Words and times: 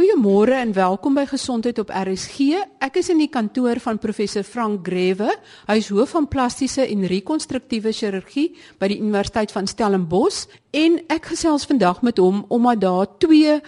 Goeiemôre 0.00 0.54
en 0.56 0.70
welkom 0.72 1.12
by 1.18 1.26
Gesondheid 1.28 1.76
op 1.82 1.90
RSG. 1.92 2.54
Ek 2.80 2.94
is 2.96 3.10
in 3.12 3.18
die 3.20 3.28
kantoor 3.28 3.76
van 3.84 3.98
professor 4.00 4.40
Frank 4.48 4.86
Grewe. 4.86 5.28
Hy 5.68 5.74
is 5.76 5.90
hoof 5.92 6.14
van 6.16 6.24
plastiese 6.24 6.86
en 6.86 7.04
rekonstruktiewe 7.04 7.92
chirurgie 7.92 8.46
by 8.80 8.88
die 8.88 8.96
Universiteit 9.02 9.52
van 9.52 9.68
Stellenbosch 9.68 10.46
en 10.72 10.96
ek 11.12 11.28
gesels 11.34 11.68
vandag 11.68 12.00
met 12.00 12.16
hom 12.16 12.46
omdat 12.48 12.80
daar 12.80 13.10
twee 13.20 13.58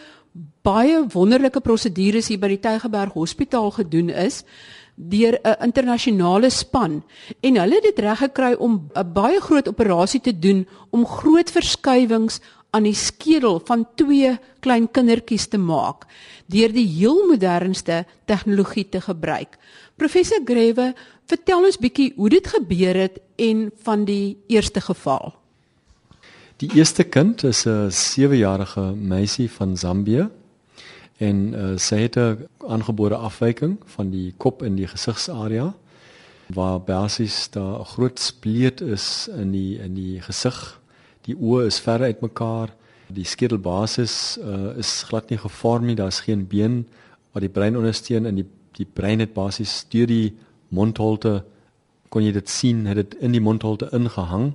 baie 0.65 1.03
wonderlike 1.13 1.61
prosedures 1.61 2.33
hier 2.33 2.41
by 2.41 2.55
die 2.55 2.63
Tygerberg 2.65 3.13
Hospitaal 3.13 3.69
gedoen 3.83 4.09
is 4.09 4.41
deur 4.97 5.37
'n 5.37 5.69
internasionale 5.69 6.49
span 6.49 7.03
en 7.41 7.57
hulle 7.57 7.75
het 7.75 7.85
dit 7.93 7.99
reg 7.99 8.19
gekry 8.19 8.55
om 8.57 8.89
'n 8.97 9.13
baie 9.13 9.41
groot 9.41 9.69
operasie 9.69 10.21
te 10.21 10.39
doen 10.39 10.67
om 10.91 11.05
groot 11.07 11.51
verskywings 11.51 12.41
aan 12.73 12.87
die 12.89 12.97
skedel 12.97 13.61
van 13.69 13.85
twee 14.01 14.33
klein 14.65 14.89
kindertjies 14.89 15.47
te 15.53 15.59
maak 15.61 16.07
deur 16.53 16.73
die 16.73 16.87
heel 16.89 17.27
modernste 17.29 18.03
tegnologie 18.29 18.87
te 18.89 19.01
gebruik. 19.01 19.59
Professor 19.97 20.41
Grewe, 20.45 20.93
vertel 21.29 21.65
ons 21.65 21.79
bietjie 21.81 22.13
hoe 22.17 22.29
dit 22.33 22.49
gebeur 22.49 22.99
het 23.05 23.21
en 23.41 23.71
van 23.85 24.05
die 24.09 24.37
eerste 24.53 24.81
geval. 24.85 25.35
Die 26.61 26.71
eerste 26.77 27.05
kind 27.05 27.45
is 27.45 27.65
'n 27.67 27.91
7-jarige 27.91 28.95
meisie 28.95 29.51
van 29.51 29.77
Zambië 29.77 30.29
en 31.19 31.55
uh, 31.55 31.77
sy 31.77 31.97
het 31.97 32.17
'n 32.17 32.49
aangebore 32.69 33.17
afwyking 33.17 33.79
van 33.85 34.11
die 34.11 34.35
kop 34.37 34.63
en 34.63 34.77
die 34.77 34.87
gesigsarea 34.87 35.75
waar 36.55 36.81
basies 36.81 37.51
daar 37.51 37.81
'n 37.81 37.85
groot 37.85 38.19
spleet 38.19 38.81
is 38.81 39.29
in 39.37 39.51
die 39.51 39.79
in 39.79 39.95
die 39.95 40.21
gesig. 40.21 40.81
Die 41.27 41.37
oë 41.37 41.67
is 41.67 41.81
ver 41.81 42.03
uit 42.03 42.21
mekaar. 42.21 42.73
Die 43.13 43.25
skedelbasis 43.25 44.39
uh, 44.41 44.73
is 44.79 45.03
glad 45.09 45.31
nie 45.31 45.39
gevorm 45.39 45.87
nie. 45.87 45.97
Daar's 45.97 46.21
geen 46.21 46.47
been 46.49 46.87
wat 47.33 47.45
die 47.45 47.53
brein 47.53 47.77
ondersteun 47.77 48.27
en 48.27 48.41
die 48.41 48.49
die 48.73 48.89
brein 48.89 49.21
het 49.21 49.35
basies 49.37 49.83
deur 49.93 50.09
die 50.09 50.33
mondholte 50.73 51.43
kon 52.13 52.25
jy 52.25 52.33
dit 52.33 52.49
sien, 52.49 52.87
het 52.89 52.97
dit 52.97 53.17
in 53.25 53.35
die 53.37 53.41
mondholte 53.41 53.91
ingehang 53.93 54.53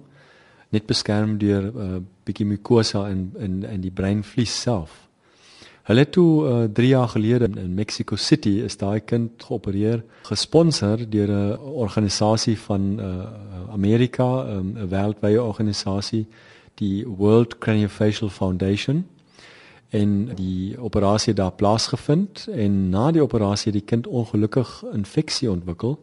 net 0.73 0.88
beskerm 0.89 1.38
deur 1.38 1.64
'n 1.64 1.83
uh, 1.86 2.00
bietjie 2.25 2.45
mukosa 2.45 3.08
en 3.09 3.31
en 3.39 3.64
en 3.64 3.81
die 3.81 3.92
breinvlies 3.92 4.61
self. 4.61 5.08
Hulle 5.88 6.09
toe 6.09 6.31
uh, 6.47 6.64
3 6.73 6.88
jaar 6.88 7.08
gelede 7.08 7.47
in 7.55 7.73
Mexico 7.73 8.16
City 8.16 8.59
is 8.59 8.77
daai 8.77 8.99
kind 8.99 9.31
geopereer, 9.44 10.03
gesponsor 10.23 10.97
deur 11.09 11.30
'n 11.30 11.58
organisasie 11.58 12.58
van 12.58 12.99
uh, 12.99 13.05
Amerika, 13.72 14.30
um, 14.49 14.75
'n 14.75 14.89
wêreldwye 14.89 15.42
organisasie, 15.42 16.25
die 16.78 17.06
World 17.08 17.58
Craniofacial 17.58 18.30
Foundation. 18.30 19.06
En 19.89 20.36
die 20.36 20.75
operasie 20.80 21.33
daar 21.33 21.52
plaasgevind 21.52 22.47
en 22.52 22.89
na 22.89 23.11
die 23.11 23.22
operasie 23.23 23.72
het 23.72 23.80
die 23.80 23.88
kind 23.88 24.08
ongelukkig 24.08 24.83
infeksie 24.94 25.52
ontwikkel 25.52 25.95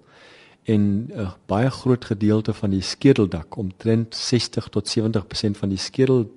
en 0.64 1.10
'n 1.12 1.32
baie 1.46 1.70
groot 1.70 2.04
gedeelte 2.04 2.52
van 2.52 2.70
die 2.70 2.80
skedeldak, 2.80 3.56
omtrent 3.56 4.14
60 4.14 4.68
tot 4.68 4.88
70% 4.88 5.56
van 5.56 5.68
die 5.68 5.78
skedel 5.78 6.30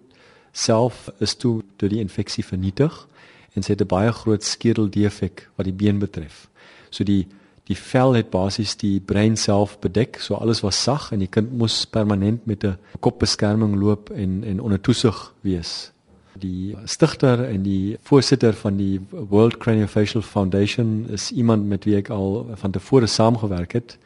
self 0.52 1.10
is 1.20 1.36
toe 1.36 1.64
deur 1.76 1.90
die 1.90 2.00
infeksie 2.00 2.46
vernietig 2.46 3.08
en 3.54 3.64
sy 3.64 3.72
het 3.72 3.82
'n 3.82 3.88
baie 3.88 4.12
groot 4.12 4.44
skedeldefek 4.44 5.50
wat 5.56 5.66
die 5.66 5.74
been 5.74 6.00
betref. 6.00 6.50
So 6.90 7.04
die 7.04 7.28
die 7.68 7.76
vel 7.76 8.16
het 8.16 8.30
basies 8.32 8.78
die 8.80 9.00
brein 9.04 9.36
self 9.38 9.76
bedek, 9.84 10.22
so 10.24 10.36
alles 10.40 10.64
was 10.64 10.80
sag 10.80 11.12
en 11.12 11.20
die 11.20 11.32
kind 11.32 11.52
moes 11.60 11.86
permanent 11.86 12.46
met 12.48 12.64
'n 12.64 12.78
kopbeskerming 13.00 13.76
loop 13.76 14.10
en 14.10 14.44
en 14.44 14.60
onder 14.60 14.82
toesig 14.82 15.34
wees. 15.42 15.92
Die 16.40 16.76
stigter 16.86 17.44
en 17.44 17.64
die 17.64 17.98
voorsitter 18.02 18.54
van 18.54 18.78
die 18.78 19.00
World 19.10 19.58
Craniofacial 19.58 20.22
Foundation 20.22 21.06
is 21.10 21.32
iemand 21.32 21.68
met 21.68 21.84
wie 21.84 21.96
ek 21.96 22.10
al 22.10 22.48
van 22.56 22.72
tevore 22.72 23.08
saamgewerk 23.08 23.74
het, 23.74 23.98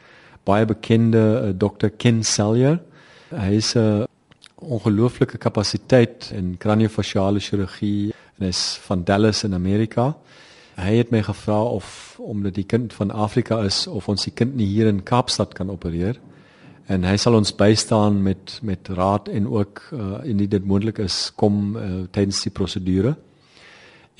baie 0.43 0.65
bekende 0.65 1.41
uh, 1.43 1.49
Dr. 1.57 1.87
Ken 1.97 2.23
Sellier. 2.23 2.79
Hy 3.29 3.53
is 3.55 3.75
'n 3.75 3.79
uh, 3.79 4.03
ongelooflike 4.55 5.37
kapasiteit 5.37 6.31
in 6.33 6.57
craniofasciale 6.57 7.39
chirurgie 7.39 8.13
en 8.39 8.47
is 8.47 8.79
van 8.85 9.03
Dallas 9.03 9.43
in 9.43 9.53
Amerika. 9.53 10.15
Hy 10.79 10.95
het 10.97 11.11
my 11.11 11.21
gevra 11.23 11.63
of 11.63 12.19
omdat 12.19 12.55
die 12.55 12.65
kind 12.65 12.93
van 12.93 13.11
Afrika 13.11 13.59
is 13.65 13.87
of 13.87 14.07
ons 14.09 14.23
die 14.23 14.33
kind 14.33 14.55
nie 14.55 14.65
hier 14.65 14.87
in 14.87 15.03
Kaapstad 15.03 15.53
kan 15.53 15.69
opereer 15.69 16.19
en 16.91 17.05
hy 17.07 17.17
sal 17.19 17.37
ons 17.37 17.53
bystaan 17.55 18.21
met 18.23 18.57
met 18.67 18.89
raad 18.97 19.27
en 19.31 19.47
ook 19.47 19.81
uh, 19.93 20.19
indien 20.27 20.49
dit 20.49 20.65
moontlik 20.65 20.97
is 21.03 21.31
kom 21.35 21.75
uh, 21.77 22.03
tydens 22.11 22.41
die 22.43 22.51
prosedure. 22.51 23.15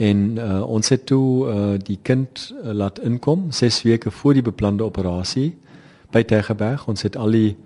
En 0.01 0.38
uh, 0.38 0.61
ons 0.69 0.90
het 0.90 1.06
toe 1.06 1.25
uh, 1.47 1.56
die 1.78 2.00
kind 2.01 2.53
uh, 2.53 2.72
laat 2.73 3.00
inkom 3.00 3.50
6 3.51 3.81
weke 3.84 4.11
voor 4.11 4.34
die 4.34 4.45
beplande 4.45 4.84
operasie 4.84 5.57
by 6.11 6.23
Tegeberg. 6.23 6.88
Ons 6.88 7.03
het 7.07 7.17
al 7.17 7.35
die 7.35 7.57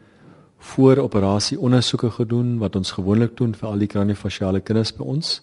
vooroperasie 0.74 1.60
ondersoeke 1.60 2.10
gedoen 2.12 2.58
wat 2.58 2.76
ons 2.76 2.96
gewoonlik 2.98 3.38
doen 3.38 3.54
vir 3.54 3.70
al 3.70 3.80
die 3.80 3.92
kraniofasiale 3.92 4.64
kinders 4.66 4.96
by 4.98 5.06
ons 5.06 5.42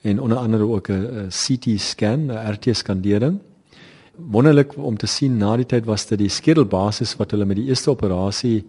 en 0.00 0.20
onder 0.20 0.38
andere 0.38 0.66
ook 0.66 0.88
'n 0.88 1.28
CT 1.28 1.80
scan, 1.80 2.26
'n 2.26 2.50
RT 2.52 2.76
skandering. 2.76 3.38
Wonderlik 4.14 4.76
om 4.76 4.96
te 4.96 5.06
sien 5.06 5.36
na 5.36 5.56
die 5.56 5.66
tyd 5.66 5.84
was 5.84 6.06
dit 6.06 6.18
die 6.18 6.28
skedelbasis 6.28 7.16
wat 7.16 7.30
hulle 7.30 7.44
met 7.44 7.56
die 7.56 7.66
eerste 7.66 7.90
operasie 7.90 8.66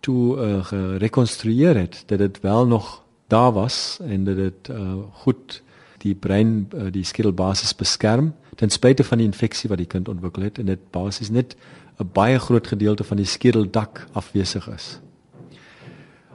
toe 0.00 0.36
uh, 0.36 0.64
gerekonstrueer 0.64 1.76
het 1.76 2.02
dat 2.06 2.18
dit 2.18 2.40
wel 2.40 2.66
nog 2.66 3.02
daar 3.26 3.52
was 3.52 3.98
en 4.02 4.24
dat 4.24 4.36
dit 4.36 4.68
uh, 4.70 4.94
goed 5.12 5.62
die 5.98 6.14
brein 6.14 6.68
uh, 6.74 6.90
die 6.92 7.04
skedelbasis 7.04 7.74
beskerm 7.74 8.34
ten 8.54 8.70
spyte 8.70 9.04
van 9.04 9.18
die 9.18 9.26
infeksie 9.26 9.68
wat 9.68 9.80
die 9.80 9.88
kind 9.88 10.08
ontwikkel 10.08 10.42
het 10.42 10.58
en 10.58 10.66
dit 10.66 10.90
basies 10.90 11.30
net 11.30 11.56
'n 11.98 12.10
baie 12.12 12.38
groot 12.38 12.66
gedeelte 12.66 13.04
van 13.04 13.16
die 13.16 13.26
skedeldak 13.26 14.06
afwesig 14.12 14.68
is. 14.68 14.98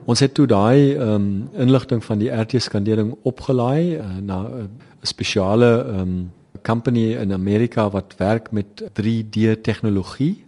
Ons 0.09 0.23
het 0.25 0.33
toe 0.33 0.47
daai 0.49 0.95
ehm 0.95 1.09
um, 1.13 1.25
inligting 1.61 1.99
van 2.01 2.17
die 2.17 2.29
RT 2.33 2.57
skandering 2.65 3.11
opgelaai 3.29 3.97
uh, 3.97 4.05
na 4.25 4.37
'n 4.41 4.61
uh, 4.61 4.63
spesiale 5.01 5.69
ehm 5.83 5.99
um, 5.99 6.31
company 6.63 7.13
in 7.23 7.33
Amerika 7.33 7.89
wat 7.89 8.15
werk 8.17 8.51
met 8.51 8.83
3D 8.99 9.61
tegnologie. 9.61 10.45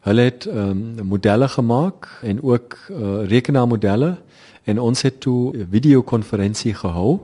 Hulle 0.00 0.22
het 0.22 0.46
ehm 0.46 0.98
um, 0.98 1.06
modelle 1.06 1.48
gemaak 1.48 2.08
en 2.22 2.42
ook 2.42 2.78
uh, 2.90 2.96
rekenaarmodelle 3.26 4.16
en 4.64 4.78
ons 4.78 5.02
het 5.02 5.20
toe 5.20 5.56
'n 5.56 5.68
videokonferensie 5.70 6.74
gehou. 6.74 7.18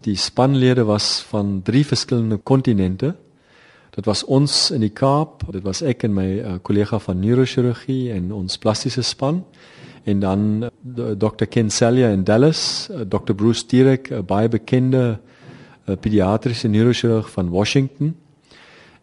Die 0.00 0.16
spanlede 0.16 0.84
was 0.84 1.24
van 1.28 1.60
drie 1.62 1.86
verskillende 1.86 2.36
kontinente. 2.36 3.14
Dit 3.90 4.04
was 4.04 4.24
ons 4.24 4.70
in 4.70 4.80
die 4.80 4.92
Kaap, 4.92 5.42
dit 5.50 5.62
was 5.62 5.82
ek 5.82 6.02
en 6.02 6.14
my 6.14 6.38
uh, 6.38 6.52
kollega 6.62 6.98
van 6.98 7.18
neurochirurgie 7.18 8.12
en 8.12 8.32
ons 8.32 8.58
plastiese 8.58 9.02
span 9.02 9.44
en 10.04 10.20
dan 10.20 10.62
uh, 10.62 11.10
Dr 11.18 11.46
Ken 11.46 11.70
Celia 11.70 12.08
in 12.08 12.24
Dallas, 12.24 12.88
uh, 12.90 13.00
Dr 13.08 13.32
Bruce 13.34 13.66
Direk, 13.66 14.10
'n 14.10 14.14
uh, 14.14 14.20
baie 14.20 14.48
bekende 14.48 15.18
pediatriese 16.00 16.68
neurochirurg 16.68 17.30
van 17.30 17.48
Washington 17.48 18.14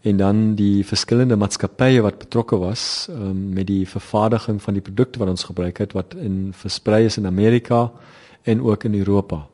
en 0.05 0.17
dan 0.17 0.53
die 0.55 0.85
verskillende 0.85 1.35
maatskappye 1.35 2.03
wat 2.05 2.19
betrokke 2.22 2.57
was 2.61 3.07
um, 3.09 3.53
met 3.57 3.66
die 3.72 3.88
vervaardiging 3.89 4.61
van 4.61 4.78
die 4.78 4.84
produkte 4.85 5.19
wat 5.19 5.31
ons 5.34 5.47
gebruik 5.50 5.81
het 5.81 5.95
wat 5.97 6.13
in 6.22 6.51
versprei 6.53 7.05
is 7.09 7.17
in 7.17 7.25
Amerika 7.25 7.89
en 8.44 8.61
ook 8.61 8.85
in 8.85 8.94
Europa. 9.00 9.47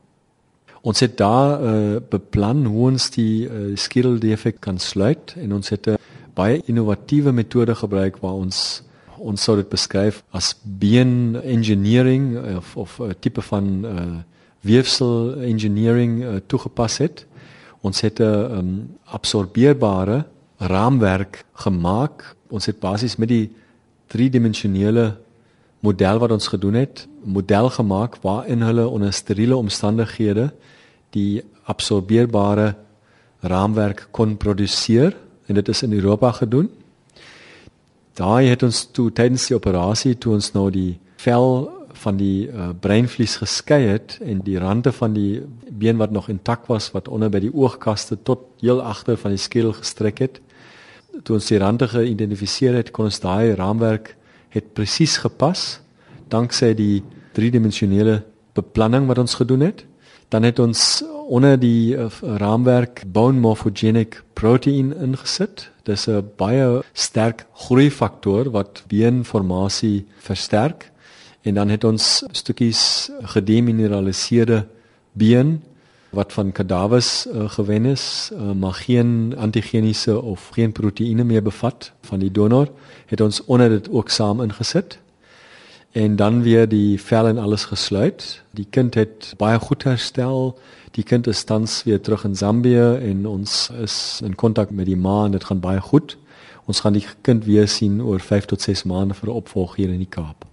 Ons 0.82 1.00
het 1.00 1.16
daar 1.16 1.62
uh, 1.62 1.96
beplan 2.10 2.64
hoe 2.68 2.90
ons 2.90 3.08
die 3.14 3.46
uh, 3.46 3.72
skedeldefek 3.80 4.60
kan 4.60 4.78
sluit 4.78 5.32
en 5.40 5.54
ons 5.56 5.72
het 5.72 5.88
'n 5.88 5.96
baie 6.34 6.60
innovatiewe 6.66 7.32
metode 7.32 7.74
gebruik 7.74 8.20
waar 8.20 8.36
ons 8.44 8.82
ons 9.22 9.42
sou 9.42 9.56
dit 9.56 9.68
beskryf 9.68 10.22
as 10.34 10.52
been 10.62 11.36
engineering 11.42 12.36
of 12.56 12.76
of 12.76 12.98
'n 13.00 13.14
tipe 13.20 13.42
van 13.42 13.66
uh, 13.84 14.18
weefsel 14.60 15.40
engineering 15.42 16.22
uh, 16.22 16.36
toegepas 16.46 16.98
het. 16.98 17.26
Ons 17.80 18.00
het 18.00 18.20
'n 18.20 18.24
um, 18.58 18.98
absorbeerbare 19.04 20.24
raamwerk 20.58 21.44
gemaak. 21.52 22.36
Ons 22.48 22.66
het 22.66 22.78
basies 22.80 23.16
met 23.16 23.28
die 23.28 23.50
driedimensionele 24.06 25.16
model 25.80 26.18
wat 26.18 26.30
ons 26.30 26.46
gedoen 26.46 26.74
het, 26.74 27.08
model 27.24 27.70
gemaak 27.70 28.16
waarin 28.22 28.62
hulle 28.62 28.86
onder 28.88 29.12
steriele 29.12 29.56
omstandighede 29.56 30.52
die 31.10 31.42
absorbeerbare 31.64 32.74
raamwerk 33.40 34.08
kon 34.10 34.36
produseer 34.36 35.16
en 35.46 35.54
dit 35.54 35.68
is 35.68 35.82
in 35.82 35.92
Europa 35.92 36.32
gedoen 36.32 36.70
daai 38.18 38.48
het 38.50 38.62
ons 38.62 38.84
toe 38.92 39.10
tydens 39.14 39.46
die 39.48 39.56
operasie 39.56 40.16
toe 40.20 40.34
ons 40.36 40.52
nou 40.56 40.70
die 40.70 40.98
vel 41.22 41.68
van 42.02 42.16
die 42.16 42.48
uh, 42.48 42.70
breinvlies 42.80 43.36
geskei 43.42 43.82
het 43.86 44.18
en 44.24 44.40
die 44.44 44.58
rande 44.58 44.92
van 44.92 45.14
die 45.16 45.42
been 45.68 46.00
wat 46.00 46.10
nog 46.10 46.28
intak 46.32 46.66
was 46.72 46.90
wat 46.96 47.08
onder 47.08 47.30
by 47.30 47.42
die 47.44 47.52
oogkaste 47.54 48.18
tot 48.22 48.48
heel 48.60 48.82
agter 48.82 49.16
van 49.20 49.36
die 49.36 49.40
skedel 49.40 49.72
gestrek 49.76 50.24
het 50.24 50.40
toe 51.22 51.36
ons 51.36 51.48
die 51.52 51.60
rande 51.60 51.88
geïdentifiseer 51.88 52.80
het 52.80 52.90
kon 52.90 53.10
ons 53.10 53.20
daai 53.20 53.54
raamwerk 53.60 54.16
het 54.52 54.72
presies 54.76 55.18
gepas 55.22 55.80
danksy 56.32 56.72
die 56.76 57.02
driedimensionele 57.36 58.22
beplanning 58.56 59.08
wat 59.08 59.20
ons 59.20 59.36
gedoen 59.40 59.68
het 59.68 59.84
dan 60.32 60.42
het 60.48 60.58
ons 60.58 61.02
onder 61.28 61.58
die 61.60 61.96
uh, 61.96 62.08
raamwerk 62.20 63.04
bone 63.06 63.40
morphogenic 63.40 64.22
protein 64.32 64.92
ingesit. 64.96 65.70
Dis 65.82 66.06
'n 66.06 66.22
baie 66.36 66.82
sterk 66.92 67.46
groeifaktor 67.52 68.50
wat 68.50 68.84
beenformasie 68.88 70.06
versterk 70.18 70.90
en 71.42 71.54
dan 71.54 71.68
het 71.68 71.84
ons 71.84 72.22
stukkies 72.30 73.10
gedemineraliseerde 73.22 74.66
been 75.12 75.62
wat 76.12 76.32
van 76.32 76.52
kadavers 76.52 77.26
uh, 77.26 77.50
gewen 77.50 77.84
is, 77.84 78.30
uh, 78.32 78.52
maar 78.52 78.74
geen 78.74 79.34
antigeniese 79.36 80.22
of 80.22 80.48
geen 80.52 80.72
proteïene 80.72 81.24
meer 81.24 81.42
bevat 81.42 81.92
van 82.00 82.18
die 82.18 82.30
donor, 82.30 82.68
het 83.06 83.20
ons 83.20 83.44
onder 83.44 83.68
dit 83.68 83.90
ook 83.90 84.08
saam 84.08 84.42
ingesit. 84.42 84.98
En 85.92 86.16
dan 86.16 86.42
weer 86.42 86.68
die 86.68 87.00
vel 87.00 87.26
en 87.26 87.38
alles 87.38 87.64
gesluit. 87.64 88.42
Die 88.50 88.66
kind 88.70 88.94
het 88.94 89.34
baie 89.36 89.58
goed 89.58 89.82
herstel. 89.82 90.58
Die 90.90 91.04
kind 91.04 91.26
is 91.26 91.44
tans 91.44 91.82
weer 91.84 92.00
terug 92.00 92.24
in 92.24 92.36
Zambië 92.36 92.96
en 93.10 93.26
ons 93.26 93.70
is 93.82 94.20
in 94.24 94.34
kontak 94.34 94.70
met 94.70 94.86
die 94.86 94.96
ma 94.96 95.24
en 95.24 95.36
dit 95.36 95.44
gaan 95.44 95.60
baie 95.60 95.80
goed. 95.80 96.16
Ons 96.64 96.80
gaan 96.80 96.96
die 96.96 97.04
kind 97.20 97.44
weer 97.44 97.68
sien 97.68 98.00
oor 98.02 98.20
5 98.20 98.44
tot 98.44 98.60
6 98.60 98.82
maande 98.88 99.14
vir 99.14 99.28
'n 99.28 99.36
opvolg 99.36 99.76
hier 99.76 99.88
in 99.88 99.98
die 99.98 100.08
Kaap. 100.08 100.44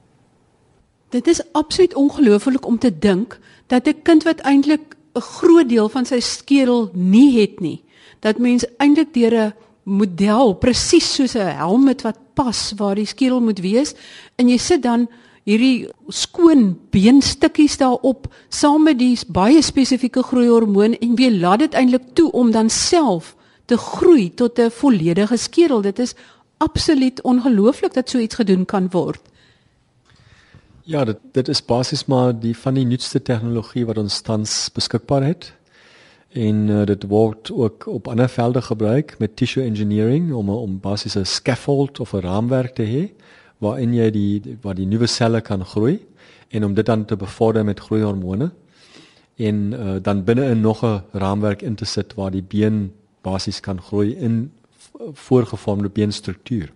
Dit 1.10 1.28
is 1.28 1.42
absoluut 1.52 1.96
ongelooflik 1.96 2.66
om 2.66 2.78
te 2.78 3.00
dink 3.00 3.40
dat 3.68 3.88
'n 3.88 4.02
kind 4.04 4.24
wat 4.24 4.40
eintlik 4.40 4.96
'n 5.16 5.22
groot 5.22 5.70
deel 5.70 5.90
van 5.90 6.06
sy 6.06 6.20
skedel 6.20 6.90
nie 6.94 7.40
het 7.40 7.60
nie, 7.60 7.84
dat 8.20 8.38
mens 8.38 8.66
eintlik 8.78 9.14
deur 9.14 9.34
'n 9.34 9.54
model 9.84 10.54
presies 10.54 11.14
soos 11.14 11.36
'n 11.36 11.56
helm 11.56 11.86
wat 11.86 12.18
pas 12.34 12.74
waar 12.76 12.96
die 12.96 13.06
skedel 13.06 13.42
moet 13.42 13.60
wees 13.60 13.94
en 14.36 14.50
jy 14.50 14.58
sit 14.58 14.84
dan 14.84 15.08
hierdie 15.44 15.90
skoon 16.08 16.78
beenstukkies 16.92 17.78
daarop 17.78 18.28
saam 18.50 18.84
met 18.84 19.00
die 19.00 19.18
baie 19.28 19.62
spesifieke 19.62 20.24
groeihormoon 20.24 20.98
en 21.00 21.16
wie 21.16 21.32
laat 21.40 21.60
dit 21.60 21.74
eintlik 21.74 22.14
toe 22.14 22.32
om 22.32 22.52
dan 22.52 22.70
self 22.70 23.36
te 23.66 23.78
groei 23.78 24.34
tot 24.34 24.60
'n 24.60 24.72
volledige 24.72 25.38
skedel. 25.38 25.82
Dit 25.82 26.00
is 26.00 26.16
absoluut 26.58 27.22
ongelooflik 27.22 27.94
dat 27.94 28.10
so 28.10 28.18
iets 28.18 28.36
gedoen 28.36 28.66
kan 28.66 28.90
word. 28.90 29.22
Ja, 30.84 31.06
dit 31.06 31.18
dit 31.32 31.48
is 31.48 31.66
basies 31.66 32.06
maar 32.06 32.40
die 32.40 32.58
van 32.58 32.74
die 32.74 32.86
nuutste 32.86 33.22
tegnologie 33.22 33.86
wat 33.86 33.98
ons 33.98 34.22
tans 34.22 34.70
beskikbaar 34.74 35.24
het. 35.24 35.54
En 36.30 36.68
uh, 36.68 36.86
dit 36.86 37.04
word 37.10 37.52
ook 37.52 37.88
op 37.88 38.08
ander 38.08 38.30
velde 38.30 38.62
gebruik 38.62 39.16
met 39.20 39.36
tissue 39.36 39.64
engineering 39.64 40.34
om 40.34 40.50
om 40.50 40.80
basies 40.80 41.16
'n 41.16 41.26
scaffold 41.26 42.00
of 42.00 42.14
'n 42.14 42.20
raamwerk 42.20 42.76
te 42.76 42.84
hê 42.84 43.04
waarin 43.60 43.94
jy 43.94 44.10
die 44.12 44.58
waar 44.64 44.76
die 44.76 44.88
nuwe 44.88 45.08
selle 45.08 45.42
kan 45.42 45.66
groei 45.66 46.00
en 46.50 46.66
om 46.66 46.74
dit 46.74 46.86
dan 46.86 47.06
te 47.06 47.16
bevorder 47.16 47.66
met 47.66 47.80
groeihormone 47.80 48.52
en 49.40 49.60
uh, 49.74 49.96
dan 50.02 50.24
binne 50.24 50.50
in 50.52 50.62
nog 50.62 50.84
'n 50.86 51.04
raamwerk 51.12 51.62
in 51.62 51.76
te 51.76 51.86
sit 51.86 52.14
waar 52.14 52.32
die 52.32 52.44
been 52.44 52.92
basies 53.22 53.60
kan 53.60 53.82
groei 53.82 54.16
in 54.16 54.52
voorgevormde 55.14 55.90
beenstruktuur. 55.90 56.72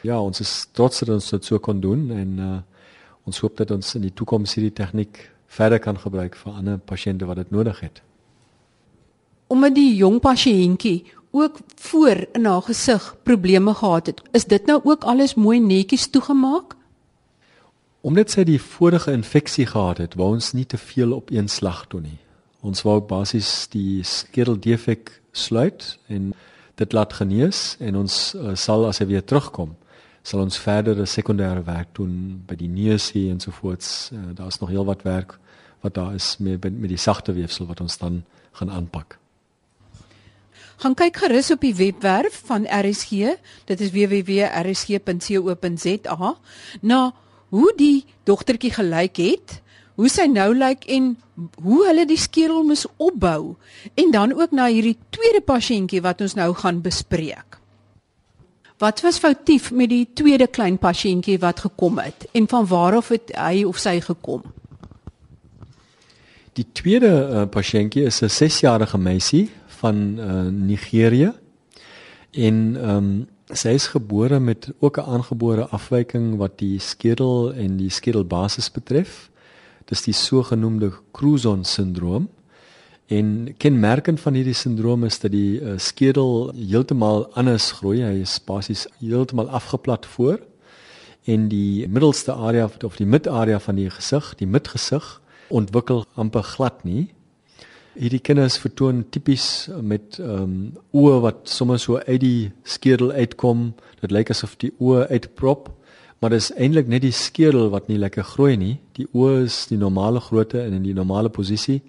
Ja, 0.00 0.20
ons 0.20 0.40
is 0.40 0.68
trots 0.72 0.98
dat 0.98 1.08
ons 1.08 1.30
dit 1.30 1.44
so 1.44 1.58
kon 1.58 1.80
doen 1.80 2.10
en 2.10 2.38
uh, 2.38 2.58
ons 3.24 3.38
hoop 3.38 3.56
dat 3.56 3.70
ons 3.70 3.94
in 3.94 4.04
die 4.06 4.14
toekoms 4.14 4.54
hierdie 4.54 4.72
tegniek 4.72 5.30
verder 5.46 5.78
kan 5.78 5.98
gebruik 5.98 6.36
vir 6.36 6.52
ander 6.52 6.78
pasiënte 6.78 7.26
wat 7.26 7.36
dit 7.36 7.50
nodig 7.50 7.80
het. 7.80 8.02
Omdat 9.46 9.74
die 9.74 9.94
jong 9.96 10.20
pasiëntjie 10.20 11.04
ook 11.42 11.58
voor 11.74 12.26
in 12.32 12.44
haar 12.44 12.62
gesig 12.62 13.16
probleme 13.22 13.74
gehad 13.74 14.06
het, 14.06 14.22
is 14.32 14.44
dit 14.44 14.66
nou 14.66 14.80
ook 14.84 15.04
alles 15.04 15.34
mooi 15.34 15.60
netjies 15.60 16.10
toegemaak? 16.10 16.76
Omdat 18.00 18.30
sy 18.30 18.44
die 18.44 18.60
vorige 18.62 19.12
infeksie 19.12 19.66
gehad 19.66 19.98
het, 19.98 20.14
wou 20.14 20.34
ons 20.34 20.52
nie 20.52 20.66
te 20.66 20.78
veel 20.78 21.12
op 21.12 21.30
een 21.30 21.48
slag 21.48 21.86
doen 21.86 22.02
nie. 22.02 22.20
Ons 22.60 22.82
wou 22.82 23.00
basies 23.00 23.66
die 23.70 24.04
skedeldefek 24.04 25.20
sluit 25.32 25.98
en 26.06 26.32
dit 26.74 26.92
laat 26.92 27.12
genees 27.12 27.76
en 27.80 27.96
ons 27.96 28.34
uh, 28.34 28.54
sal 28.54 28.86
as 28.86 28.98
hy 29.02 29.06
weer 29.06 29.24
terugkom 29.24 29.76
sal 30.26 30.42
ons 30.42 30.58
verder 30.58 30.98
'n 30.98 31.06
sekondêre 31.06 31.62
werk 31.64 31.94
doen 31.94 32.42
by 32.46 32.56
die 32.56 32.68
neus 32.68 33.12
hier 33.12 33.30
en 33.30 33.40
so 33.40 33.50
voort. 33.50 34.10
Uh, 34.12 34.18
Daar's 34.34 34.58
nog 34.58 34.70
heelwat 34.70 35.02
werk 35.02 35.38
wat 35.80 35.94
daar 35.94 36.14
is 36.14 36.36
met 36.38 36.62
met 36.62 36.88
die 36.88 36.98
sagte 36.98 37.32
weefsel 37.32 37.66
wat 37.66 37.80
ons 37.80 37.98
dan 37.98 38.24
gaan 38.52 38.70
aanpak. 38.70 39.18
Gaan 40.76 40.94
kyk 40.94 41.16
gerus 41.16 41.50
op 41.50 41.60
die 41.64 41.74
webwerf 41.74 42.42
van 42.44 42.66
RSG. 42.68 43.10
Dit 43.64 43.80
is 43.80 43.90
www.rsg.co.za. 43.90 45.06
Na 46.80 47.14
hoe 47.48 47.72
die 47.76 48.04
dogtertjie 48.24 48.72
gelyk 48.74 49.16
het, 49.16 49.62
hoe 49.96 50.08
sy 50.12 50.26
nou 50.28 50.50
lyk 50.56 50.84
en 50.92 51.16
hoe 51.64 51.86
hulle 51.86 52.04
die 52.08 52.20
skedel 52.20 52.64
moes 52.68 52.84
opbou 53.00 53.56
en 53.94 54.10
dan 54.12 54.34
ook 54.36 54.52
na 54.52 54.66
hierdie 54.72 54.98
tweede 55.14 55.40
pasiëntjie 55.44 56.02
wat 56.04 56.20
ons 56.24 56.34
nou 56.36 56.52
gaan 56.56 56.82
bespreek. 56.84 57.56
Wat 58.76 59.00
was 59.00 59.18
foutief 59.18 59.70
met 59.72 59.88
die 59.88 60.04
tweede 60.12 60.46
klein 60.52 60.76
pasiëntjie 60.76 61.38
wat 61.40 61.64
gekom 61.64 61.98
het 62.02 62.28
en 62.36 62.48
van 62.48 62.66
waar 62.68 62.98
af 63.00 63.08
het 63.08 63.32
hy 63.32 63.64
of 63.64 63.80
sy 63.80 64.00
gekom? 64.04 64.42
Die 66.56 66.66
tweede 66.72 67.08
uh, 67.08 67.44
pasiëntjie 67.48 68.04
is 68.08 68.20
'n 68.20 68.32
6-jarige 68.32 68.98
meisie 68.98 69.50
van 69.80 70.18
uh, 70.18 70.42
Nigerië 70.50 71.32
en 72.30 72.76
ehm 72.76 72.96
um, 72.96 73.26
sy 73.46 73.76
is 73.78 73.86
gebore 73.92 74.40
met 74.40 74.72
ook 74.78 74.98
'n 74.98 75.06
aangebore 75.06 75.68
afwyking 75.68 76.36
wat 76.36 76.58
die 76.58 76.78
skedel 76.78 77.52
en 77.54 77.76
die 77.76 77.90
skedelbasis 77.90 78.70
betref. 78.70 79.30
Dis 79.84 80.02
die 80.02 80.14
sogenaamde 80.14 80.92
Crouzon 81.12 81.64
syndroom. 81.64 82.28
En 83.06 83.54
kenmerkend 83.56 84.20
van 84.20 84.34
hierdie 84.34 84.54
sindroom 84.54 85.04
is 85.04 85.18
dat 85.18 85.30
die 85.30 85.60
uh, 85.60 85.78
skedel 85.78 86.52
heeltemal 86.54 87.28
anders 87.34 87.72
groei. 87.72 88.02
Hy 88.02 88.20
is 88.20 88.40
basies 88.44 88.86
heeltemal 88.98 89.48
afgeplat 89.48 90.06
voor 90.06 90.40
en 91.24 91.48
die 91.48 91.88
middelste 91.88 92.32
area 92.32 92.70
of 92.84 92.96
die 92.96 93.06
midarea 93.06 93.58
van 93.58 93.74
die 93.74 93.90
gesig, 93.90 94.34
die 94.34 94.46
midgesig 94.46 95.20
ontwikkel 95.48 96.04
amper 96.14 96.42
glad 96.42 96.84
nie. 96.84 97.14
Hierdie 97.96 98.20
kinders 98.20 98.58
vertoon 98.60 99.04
tipies 99.10 99.68
met 99.80 100.18
ehm 100.20 100.42
um, 100.42 100.56
oë 100.92 101.20
wat 101.24 101.48
sommer 101.48 101.78
so 101.80 101.96
uit 101.96 102.20
die 102.20 102.50
skedel 102.64 103.10
uitkom. 103.12 103.70
Dit 104.00 104.12
lyk 104.12 104.30
asof 104.30 104.56
die 104.60 104.72
oë 104.78 105.06
uitprop, 105.10 105.70
maar 106.20 106.30
dit 106.30 106.42
is 106.44 106.52
eintlik 106.56 106.88
net 106.92 107.02
die 107.02 107.12
skedel 107.12 107.70
wat 107.72 107.88
nie 107.88 107.98
lekker 107.98 108.24
groei 108.24 108.56
nie. 108.56 108.74
Die 108.98 109.08
oë 109.12 109.46
is 109.46 109.62
die 109.70 109.80
normale 109.80 110.20
grootte 110.20 110.60
en 110.62 110.76
in 110.76 110.84
die 110.84 110.94
normale 110.94 111.32
posisie 111.32 111.80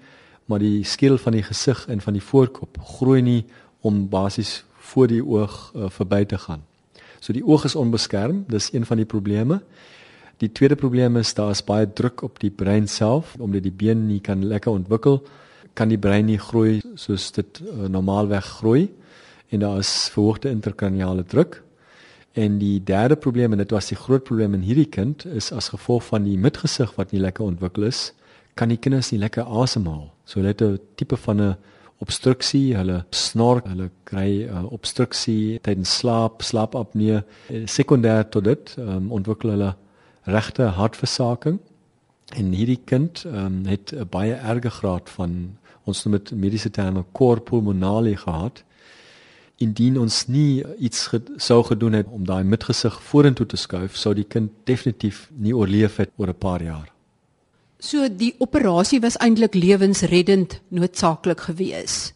maar 0.48 0.63
die 0.63 0.83
skedel 0.83 1.18
van 1.18 1.36
die 1.36 1.44
gesig 1.44 1.86
en 1.92 2.01
van 2.01 2.15
die 2.15 2.24
voorkop 2.24 2.77
groei 2.95 3.21
nie 3.21 3.42
om 3.86 4.06
basies 4.09 4.63
voor 4.94 5.09
die 5.12 5.21
oog 5.23 5.56
uh, 5.76 5.90
verby 5.92 6.23
te 6.26 6.40
gaan. 6.40 6.64
So 7.19 7.35
die 7.35 7.44
oog 7.44 7.66
is 7.68 7.76
onbeskerm, 7.76 8.45
dis 8.47 8.71
een 8.73 8.85
van 8.87 9.02
die 9.02 9.06
probleme. 9.09 9.59
Die 10.40 10.52
tweede 10.52 10.78
probleem 10.80 11.18
is 11.19 11.33
daar 11.35 11.52
is 11.52 11.64
baie 11.66 11.87
druk 11.94 12.23
op 12.23 12.40
die 12.40 12.52
brein 12.54 12.87
self 12.87 13.35
omdat 13.40 13.66
die 13.66 13.76
been 13.76 14.07
nie 14.07 14.21
kan 14.23 14.45
lekker 14.45 14.71
ontwikkel, 14.71 15.19
kan 15.78 15.92
die 15.94 16.02
brein 16.02 16.26
nie 16.26 16.40
groei 16.42 16.81
soos 16.98 17.30
dit 17.36 17.62
uh, 17.62 17.86
normaalweg 17.94 18.46
groei 18.60 18.88
en 19.54 19.64
daar 19.64 19.80
is 19.80 20.10
verhoogde 20.12 20.50
interkraniale 20.50 21.24
druk. 21.24 21.62
En 22.38 22.57
die 22.62 22.78
derde 22.84 23.16
probleem 23.16 23.54
en 23.56 23.62
dit 23.64 23.72
was 23.74 23.90
die 23.90 23.98
groot 23.98 24.24
probleem 24.24 24.54
in 24.57 24.66
hierdie 24.66 24.90
kind 24.90 25.26
is 25.26 25.52
as 25.56 25.72
gevolg 25.74 26.04
van 26.10 26.28
die 26.28 26.38
midgesig 26.38 26.92
wat 26.98 27.14
nie 27.14 27.22
lekker 27.24 27.46
ontwikkel 27.46 27.88
is, 27.88 28.12
kan 28.57 28.69
die 28.69 28.78
kinders 28.81 29.10
nie 29.14 29.22
lekker 29.22 29.48
asemhaal. 29.48 30.12
So 30.26 30.40
hulle 30.40 30.54
het 30.54 30.62
'n 30.62 30.80
tipe 30.96 31.18
van 31.18 31.42
'n 31.42 31.56
obstruksie, 32.00 32.76
hulle 32.78 33.06
snork, 33.10 33.66
hulle 33.66 33.90
kry 34.04 34.46
uh, 34.46 34.66
obstruksie 34.72 35.60
tydens 35.66 35.98
slaap, 35.98 36.42
slaapapnee. 36.42 37.24
Sekondêr 37.66 38.30
tot 38.30 38.44
dit 38.44 38.76
um, 38.78 39.12
ontwikkel 39.12 39.50
hulle 39.56 39.76
regte 40.26 40.64
hartversaking. 40.78 41.60
En 42.36 42.52
hierdie 42.52 42.81
kind 42.86 43.24
um, 43.26 43.66
het 43.66 43.94
'n 43.96 44.07
baie 44.10 44.34
erge 44.34 44.69
graad 44.69 45.10
van 45.10 45.57
ons 45.88 46.04
noem 46.06 46.18
dit 46.18 46.32
mediese 46.36 46.72
terme 46.74 47.04
cor 47.12 47.42
pulmonale 47.42 48.16
gehad. 48.18 48.64
Indien 49.58 49.98
ons 49.98 50.26
nie 50.30 50.64
iets 50.78 51.08
ge 51.12 51.22
sou 51.42 51.64
gedoen 51.66 51.98
het 51.98 52.12
om 52.14 52.26
daai 52.26 52.44
midgesig 52.44 53.00
vorentoe 53.10 53.48
te 53.50 53.58
skuif, 53.58 53.96
sou 53.98 54.14
die 54.14 54.28
kind 54.28 54.52
definitief 54.70 55.28
nie 55.34 55.56
oorleef 55.56 55.98
het 55.98 56.12
oor 56.18 56.30
'n 56.30 56.38
paar 56.38 56.64
jaar. 56.64 56.92
So 57.80 58.08
die 58.10 58.36
operasie 58.40 59.00
was 59.00 59.18
eintlik 59.18 59.54
lewensreddend 59.54 60.62
noodsaaklik 60.68 61.40
geweest. 61.40 62.14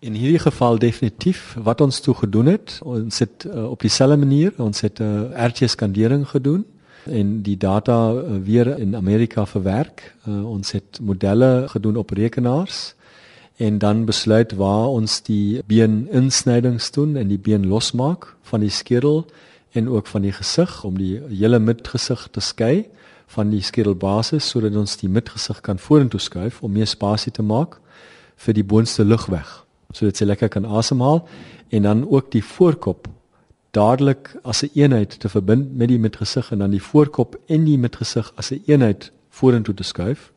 In 0.00 0.12
hierdie 0.12 0.38
geval 0.38 0.78
definitief 0.78 1.56
wat 1.62 1.80
ons 1.80 2.00
toe 2.00 2.14
gedoen 2.14 2.46
het, 2.46 2.78
ons 2.84 3.18
het 3.18 3.44
uh, 3.48 3.70
op 3.70 3.80
dieselfde 3.80 4.16
manier, 4.16 4.52
ons 4.56 4.80
het 4.80 5.00
'n 5.00 5.02
uh, 5.02 5.44
eh, 5.44 5.48
RT 5.48 5.70
skandering 5.70 6.28
gedoen 6.28 6.64
en 7.06 7.42
die 7.42 7.56
data 7.56 8.12
uh, 8.12 8.36
weer 8.42 8.78
in 8.78 8.96
Amerika 8.96 9.46
verwerk. 9.46 10.14
Uh, 10.28 10.44
ons 10.50 10.72
het 10.72 10.98
modelle 11.00 11.68
gedoen 11.68 11.96
op 11.96 12.10
rekenaars 12.10 12.94
en 13.56 13.78
dan 13.78 14.04
besluit 14.04 14.52
waar 14.52 14.88
ons 14.88 15.22
die 15.22 15.62
been 15.66 16.08
insnydings 16.12 16.90
doen 16.90 17.16
en 17.16 17.28
die 17.28 17.38
been 17.38 17.66
losmaak 17.66 18.36
van 18.42 18.60
die 18.60 18.70
skedel 18.70 19.24
en 19.72 19.88
ook 19.88 20.06
van 20.06 20.22
die 20.22 20.32
gesig 20.32 20.84
om 20.84 20.98
die 20.98 21.20
hele 21.28 21.58
midgesig 21.58 22.28
te 22.30 22.40
skei 22.40 22.86
van 23.26 23.50
die 23.50 23.62
skedelbasis 23.64 24.48
sodat 24.48 24.76
ons 24.76 24.96
die 25.00 25.08
midgesig 25.08 25.60
kan 25.60 25.80
vorentoe 25.80 26.20
skuif 26.20 26.60
om 26.62 26.72
meer 26.72 26.86
spasie 26.86 27.32
te 27.32 27.42
maak 27.42 27.80
vir 28.44 28.54
die 28.54 28.64
boonste 28.64 29.04
lugweg 29.04 29.48
sodat 29.92 30.20
sy 30.20 30.28
lekker 30.28 30.52
kan 30.52 30.68
asemhaal 30.68 31.24
en 31.70 31.88
dan 31.88 32.04
ook 32.04 32.30
die 32.30 32.44
voorkop 32.44 33.08
dadelik 33.76 34.36
as 34.42 34.62
'n 34.62 34.66
een 34.66 34.82
eenheid 34.82 35.20
te 35.20 35.28
verbind 35.28 35.76
met 35.76 35.88
die 35.88 35.98
metgesig 35.98 36.50
en 36.50 36.58
dan 36.58 36.70
die 36.70 36.82
voorkop 36.82 37.38
en 37.46 37.64
die 37.64 37.78
metgesig 37.78 38.32
as 38.36 38.50
'n 38.50 38.54
een 38.54 38.62
eenheid 38.66 39.12
vorentoe 39.30 39.74
te 39.74 39.82
skuif. 39.82 40.32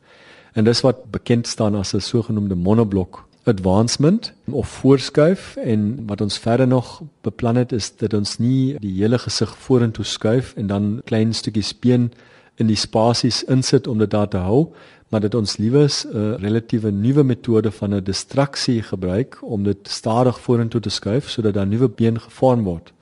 En 0.52 0.64
dis 0.64 0.80
wat 0.80 1.10
bekend 1.10 1.46
staan 1.46 1.74
as 1.74 1.94
'n 1.94 2.00
sogenaamde 2.00 2.54
monoblok 2.54 3.28
advancement 3.44 4.32
of 4.50 4.68
voorskuif 4.68 5.56
en 5.56 6.06
wat 6.06 6.20
ons 6.20 6.38
verder 6.38 6.66
nog 6.66 7.02
beplan 7.20 7.56
het 7.56 7.72
is 7.72 7.96
dat 7.96 8.14
ons 8.14 8.38
nie 8.38 8.78
die 8.78 9.00
hele 9.00 9.18
gesig 9.18 9.56
vorentoe 9.56 10.04
skuif 10.04 10.52
en 10.56 10.66
dan 10.66 11.00
klein 11.04 11.34
stukkies 11.34 11.78
been 11.78 12.12
in 12.54 12.66
die 12.66 12.76
spasies 12.76 13.42
insit 13.44 13.86
om 13.86 13.98
dit 13.98 14.10
daar 14.10 14.28
te 14.28 14.36
hou, 14.36 14.68
maar 15.08 15.20
dat 15.20 15.34
ons 15.34 15.56
liewes 15.56 16.04
'n 16.04 16.36
relatiewe 16.40 16.90
nuwe 16.90 17.22
metode 17.22 17.70
van 17.70 17.94
'n 17.94 18.04
distraksie 18.04 18.82
gebruik 18.82 19.38
om 19.42 19.64
dit 19.64 19.78
stadig 19.82 20.40
vorentoe 20.40 20.80
te 20.80 20.90
skuif 20.90 21.28
sodat 21.28 21.54
daar 21.54 21.66
nuwe 21.66 21.88
been 21.88 22.20
gevorm 22.20 22.64
word 22.64 22.92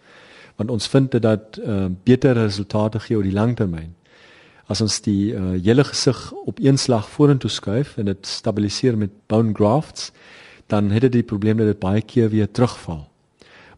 want 0.59 0.71
ons 0.75 0.89
vind 0.91 1.13
dit 1.15 1.23
dat 1.23 1.59
uh, 1.63 1.87
beter 2.05 2.35
resultate 2.35 3.01
gee 3.01 3.17
oor 3.17 3.27
die 3.27 3.37
lang 3.37 3.55
termyn. 3.57 3.95
As 4.67 4.83
ons 4.85 4.99
die 5.05 5.31
uh, 5.33 5.55
hele 5.55 5.85
gesig 5.87 6.19
op 6.51 6.59
een 6.61 6.79
slag 6.79 7.07
vorentoe 7.09 7.51
skuif 7.51 7.95
en 7.97 8.11
dit 8.11 8.27
stabiliseer 8.27 8.99
met 8.99 9.15
bone 9.31 9.55
grafts, 9.55 10.11
dan 10.67 10.91
het 10.91 11.07
dit 11.07 11.21
die 11.21 11.23
probleem 11.23 11.63
dat 11.63 11.71
dit 11.71 11.79
baie 11.79 12.03
keer 12.03 12.29
weer 12.35 12.51
terugval. 12.51 13.07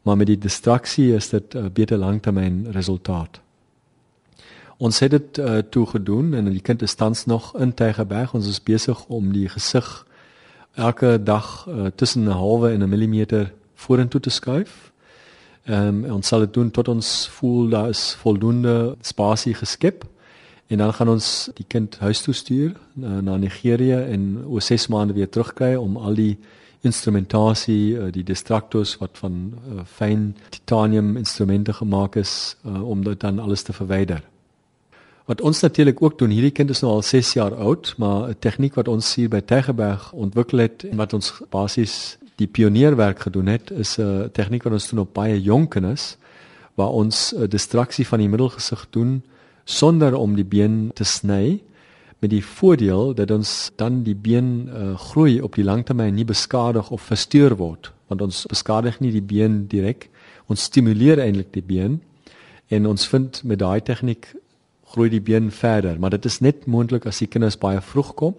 Maar 0.03 0.17
met 0.17 0.33
die 0.33 0.39
distraksie 0.41 1.13
is 1.15 1.29
dit 1.29 1.55
'n 1.55 1.69
uh, 1.69 1.71
beter 1.71 1.99
langtermyn 1.99 2.67
resultaat. 2.73 3.41
Ons 4.79 4.99
het 4.99 5.11
dit 5.11 5.39
uh, 5.39 5.59
toe 5.59 5.87
gedoen 5.87 6.35
en 6.35 6.49
die 6.49 6.65
kind 6.65 6.83
is 6.83 6.95
tans 6.95 7.27
nog 7.27 7.57
in 7.59 7.75
Tygerberg. 7.75 8.35
Ons 8.35 8.49
is 8.49 8.63
besig 8.63 9.05
om 9.07 9.33
die 9.33 9.49
gesig 9.49 10.07
elke 10.75 11.21
dag 11.23 11.69
uh, 11.69 11.87
tussen 11.95 12.25
'n 12.25 12.33
halwe 12.41 12.71
en 12.71 12.83
'n 12.83 12.89
millimeter 12.89 13.53
vorentoe 13.75 14.21
te 14.21 14.31
skuif 14.31 14.90
Ehm 15.71 16.05
um, 16.05 16.15
ons 16.17 16.27
sal 16.27 16.43
dit 16.43 16.55
doen 16.55 16.71
tot 16.71 16.89
ons 16.89 17.09
voel 17.37 17.69
daar 17.71 17.89
is 17.89 18.15
voldoende 18.19 18.97
spasie 19.07 19.55
geskep 19.55 20.03
en 20.67 20.79
dan 20.83 20.93
gaan 20.93 21.09
ons 21.13 21.51
die 21.55 21.67
kind 21.69 21.99
huis 22.01 22.23
toe 22.23 22.35
stuur 22.35 22.73
na, 22.95 23.21
na 23.21 23.37
Nigerië 23.37 24.01
en 24.15 24.25
oor 24.47 24.63
6 24.63 24.89
maande 24.91 25.15
weer 25.15 25.29
terugkry 25.31 25.75
om 25.79 25.97
al 25.97 26.19
die 26.19 26.39
instrumentasie 26.81 27.95
uh, 27.95 28.09
die 28.11 28.25
distractors 28.27 28.97
wat 28.99 29.21
van 29.23 29.39
uh, 29.53 29.85
fyn 29.85 30.33
titanium 30.49 31.17
instrumente 31.17 31.73
gemaak 31.73 32.17
is 32.17 32.57
uh, 32.67 32.83
om 32.83 33.05
dit 33.05 33.21
dan 33.21 33.39
alles 33.39 33.63
te 33.63 33.73
verwyder. 33.73 34.25
Wat 35.31 35.41
ons 35.41 35.61
natuurlik 35.61 36.03
ook 36.03 36.19
doen, 36.19 36.33
hierdie 36.35 36.55
kind 36.57 36.71
is 36.71 36.81
nou 36.83 36.97
al 36.97 37.05
6 37.07 37.33
jaar 37.39 37.55
oud, 37.55 37.95
maar 37.99 38.29
'n 38.29 38.39
tegniek 38.39 38.75
wat 38.75 38.89
ons 38.89 39.15
hier 39.15 39.29
by 39.29 39.41
Tegeberg 39.41 40.13
ontwikkel 40.13 40.59
het 40.59 40.83
en 40.85 40.97
wat 40.97 41.13
ons 41.13 41.43
basies 41.51 42.19
die 42.41 42.49
pionierwerk 42.49 43.27
gedoen 43.27 43.51
het 43.53 43.71
is 43.71 43.99
'n 43.99 44.03
uh, 44.03 44.29
tegniek 44.33 44.63
wat 44.65 44.73
ons 44.73 44.89
doen 44.89 45.05
op 45.05 45.15
baie 45.15 45.41
jong 45.43 45.69
kinders 45.69 46.17
waar 46.75 46.91
ons 46.91 47.33
uh, 47.33 47.49
distraksie 47.49 48.07
van 48.07 48.19
die 48.19 48.29
middelgesig 48.29 48.87
doen 48.91 49.23
sonder 49.65 50.17
om 50.17 50.35
die 50.35 50.45
been 50.45 50.91
te 50.95 51.05
sny 51.05 51.63
met 52.19 52.31
die 52.31 52.45
voordeel 52.45 53.15
dat 53.15 53.31
ons 53.31 53.71
dan 53.77 54.03
die 54.03 54.15
been 54.15 54.69
uh, 54.69 54.99
groei 54.99 55.41
op 55.41 55.55
die 55.55 55.65
langtermyn 55.65 56.15
nie 56.15 56.25
beskadig 56.25 56.91
of 56.91 57.03
versteur 57.03 57.57
word 57.57 57.93
want 58.09 58.23
ons 58.23 58.47
beskadig 58.47 59.01
nie 59.01 59.13
die 59.13 59.23
been 59.23 59.67
direk 59.69 60.09
ons 60.47 60.63
stimuleer 60.63 61.19
eintlik 61.19 61.53
die 61.53 61.63
been 61.63 62.01
en 62.71 62.87
ons 62.87 63.09
vind 63.09 63.43
met 63.45 63.59
daai 63.59 63.81
tegniek 63.83 64.27
groei 64.91 65.11
die 65.11 65.23
been 65.23 65.51
verder. 65.55 65.99
Maar 66.01 66.11
dit 66.17 66.25
is 66.25 66.41
net 66.43 66.67
moontlik 66.67 67.07
as 67.07 67.21
die 67.23 67.29
kinders 67.31 67.59
baie 67.59 67.81
vroeg 67.81 68.15
kom 68.19 68.35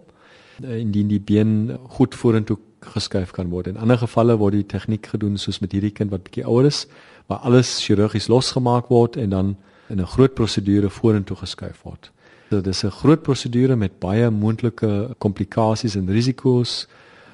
indien 0.62 1.08
die 1.10 1.22
been 1.24 1.77
goed 1.96 2.15
vorentoe 2.15 2.58
geskuif 2.85 3.31
kan 3.31 3.50
word. 3.50 3.67
In 3.67 3.77
ander 3.77 3.97
gevalle 3.97 4.38
word 4.38 4.53
die 4.53 4.65
tegniek 4.65 5.05
gedoen 5.05 5.38
soos 5.38 5.59
met 5.59 5.71
hierdie 5.71 5.93
kind 5.93 6.11
wat 6.11 6.23
bietjie 6.23 6.45
ouer 6.45 6.65
is, 6.65 6.88
waar 7.27 7.39
alles 7.47 7.79
chirurgies 7.85 8.27
losgemaak 8.27 8.89
word 8.89 9.17
en 9.17 9.29
dan 9.29 9.55
in 9.89 10.00
'n 10.00 10.07
groot 10.07 10.33
prosedure 10.33 10.89
vorentoe 10.89 11.38
geskuif 11.38 11.81
word. 11.83 12.11
So 12.50 12.61
dis 12.61 12.83
'n 12.83 12.91
groot 12.91 13.21
prosedure 13.23 13.75
met 13.75 14.00
baie 14.00 14.29
moontlike 14.29 15.15
komplikasies 15.17 15.95
en 15.95 16.09
risiko's 16.09 16.88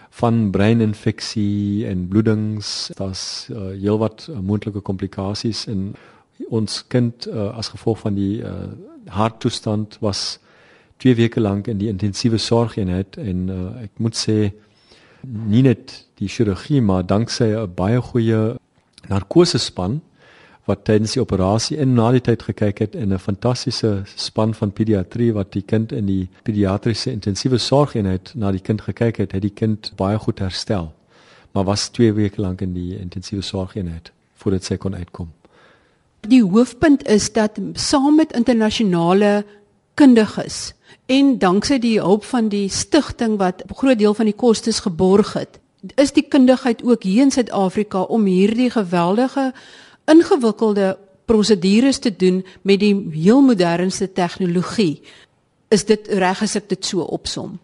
van 0.09 0.51
breininfeksie 0.51 1.87
en 1.87 2.07
bloedings. 2.07 2.91
Daar's 2.95 3.47
uh, 3.51 3.57
heelwat 3.57 4.27
uh, 4.29 4.39
moontlike 4.39 4.79
komplikasies 4.79 5.65
en 5.67 5.95
ons 6.49 6.83
kind 6.87 7.27
uh, 7.27 7.57
as 7.57 7.67
gevolg 7.67 7.99
van 7.99 8.13
die 8.13 8.41
uh, 8.41 8.51
harttoestand 9.05 9.97
was 9.99 10.39
2 10.97 11.15
weke 11.15 11.39
lank 11.39 11.67
in 11.67 11.77
die 11.77 11.89
intensiewe 11.89 12.37
sorgeenheid 12.37 13.17
en 13.17 13.49
uh, 13.49 13.83
ek 13.83 14.01
moet 14.01 14.17
sê 14.17 14.37
nie 15.27 15.61
net 15.61 16.05
die 16.19 16.29
chirurgie 16.31 16.81
maar 16.81 17.05
danksy 17.05 17.53
'n 17.55 17.73
baie 17.75 18.01
goeie 18.01 18.57
narkosespan 19.09 20.01
wat 20.67 20.83
tydens 20.83 21.13
die 21.15 21.21
operasie 21.21 21.77
in 21.79 21.93
na 21.95 22.09
die 22.11 22.21
tyd 22.21 22.43
gekyk 22.43 22.79
het 22.83 22.95
en 22.95 23.13
'n 23.13 23.19
fantastiese 23.19 24.03
span 24.15 24.53
van 24.53 24.71
pediatrie 24.71 25.33
wat 25.33 25.51
die 25.51 25.61
kind 25.61 25.91
in 25.91 26.05
die 26.05 26.29
pediatriese 26.43 27.11
intensiewe 27.11 27.57
sorgeenheid 27.57 28.31
na 28.35 28.51
die 28.51 28.59
kind 28.59 28.81
gekyk 28.81 29.17
het, 29.17 29.31
het 29.31 29.41
die 29.41 29.53
kind 29.53 29.91
baie 29.95 30.17
goed 30.19 30.39
herstel. 30.39 30.93
Maar 31.51 31.63
was 31.63 31.89
2 31.89 32.13
weke 32.13 32.41
lank 32.41 32.61
in 32.61 32.73
die 32.73 32.99
intensiewe 32.99 33.41
sorgeenheid 33.41 34.11
voordat 34.35 34.63
sy 34.63 34.77
kon 34.77 34.95
uitkom. 34.95 35.31
Die 36.27 36.43
hoofpunt 36.43 37.07
is 37.07 37.33
dat 37.33 37.59
saam 37.73 38.15
met 38.15 38.33
internasionale 38.33 39.45
kundiges 39.93 40.73
en 41.05 41.37
danksy 41.39 41.79
die 41.79 41.99
hulp 41.99 42.25
van 42.27 42.49
die 42.49 42.69
stigting 42.69 43.37
wat 43.37 43.63
'n 43.63 43.73
groot 43.73 43.97
deel 43.99 44.13
van 44.13 44.25
die 44.25 44.35
kostes 44.35 44.79
geborg 44.79 45.33
het, 45.33 45.59
is 45.95 46.11
die 46.11 46.27
kundigheid 46.27 46.83
ook 46.83 47.03
hier 47.03 47.21
in 47.21 47.31
Suid-Afrika 47.31 48.01
om 48.01 48.25
hierdie 48.25 48.69
geweldige 48.69 49.53
ingewikkelde 50.05 50.97
prosedures 51.25 51.99
te 51.99 52.15
doen 52.15 52.45
met 52.61 52.79
die 52.79 52.95
heel 53.11 53.41
modernste 53.41 54.11
tegnologie. 54.11 55.01
Is 55.67 55.85
dit 55.85 56.07
reg 56.07 56.41
as 56.41 56.55
ek 56.55 56.69
dit 56.69 56.85
so 56.85 57.01
opsom? 57.01 57.59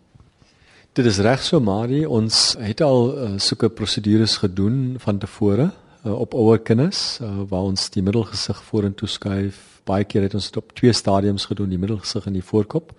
Dit 0.93 1.05
is 1.05 1.17
reg 1.17 1.41
so, 1.43 1.59
Marie. 1.59 2.03
Ons 2.09 2.55
het 2.59 2.81
al 2.81 3.07
uh, 3.17 3.29
sulke 3.37 3.69
prosedures 3.69 4.37
gedoen 4.37 4.95
van 4.99 5.17
tevore 5.17 5.71
uh, 6.05 6.19
op 6.19 6.33
ouer 6.33 6.60
kinders 6.60 7.19
uh, 7.22 7.43
waar 7.50 7.62
ons 7.63 7.89
die 7.89 8.03
middelgesig 8.03 8.63
vorentoe 8.63 9.07
skuif. 9.07 9.81
Baie 9.83 10.03
keer 10.03 10.22
het 10.22 10.33
ons 10.33 10.45
dit 10.48 10.57
op 10.57 10.72
twee 10.74 10.93
stadiums 10.93 11.45
gedoen, 11.45 11.69
die 11.69 11.79
middelgesig 11.79 12.25
en 12.25 12.33
die 12.33 12.43
voorkop 12.43 12.93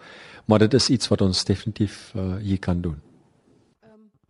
maar 0.45 0.59
dit 0.59 0.75
is 0.75 0.89
iets 0.89 1.09
wat 1.09 1.21
ons 1.21 1.45
definitief 1.45 2.13
uh, 2.17 2.37
hier 2.43 2.59
kan 2.59 2.81
doen. 2.81 2.97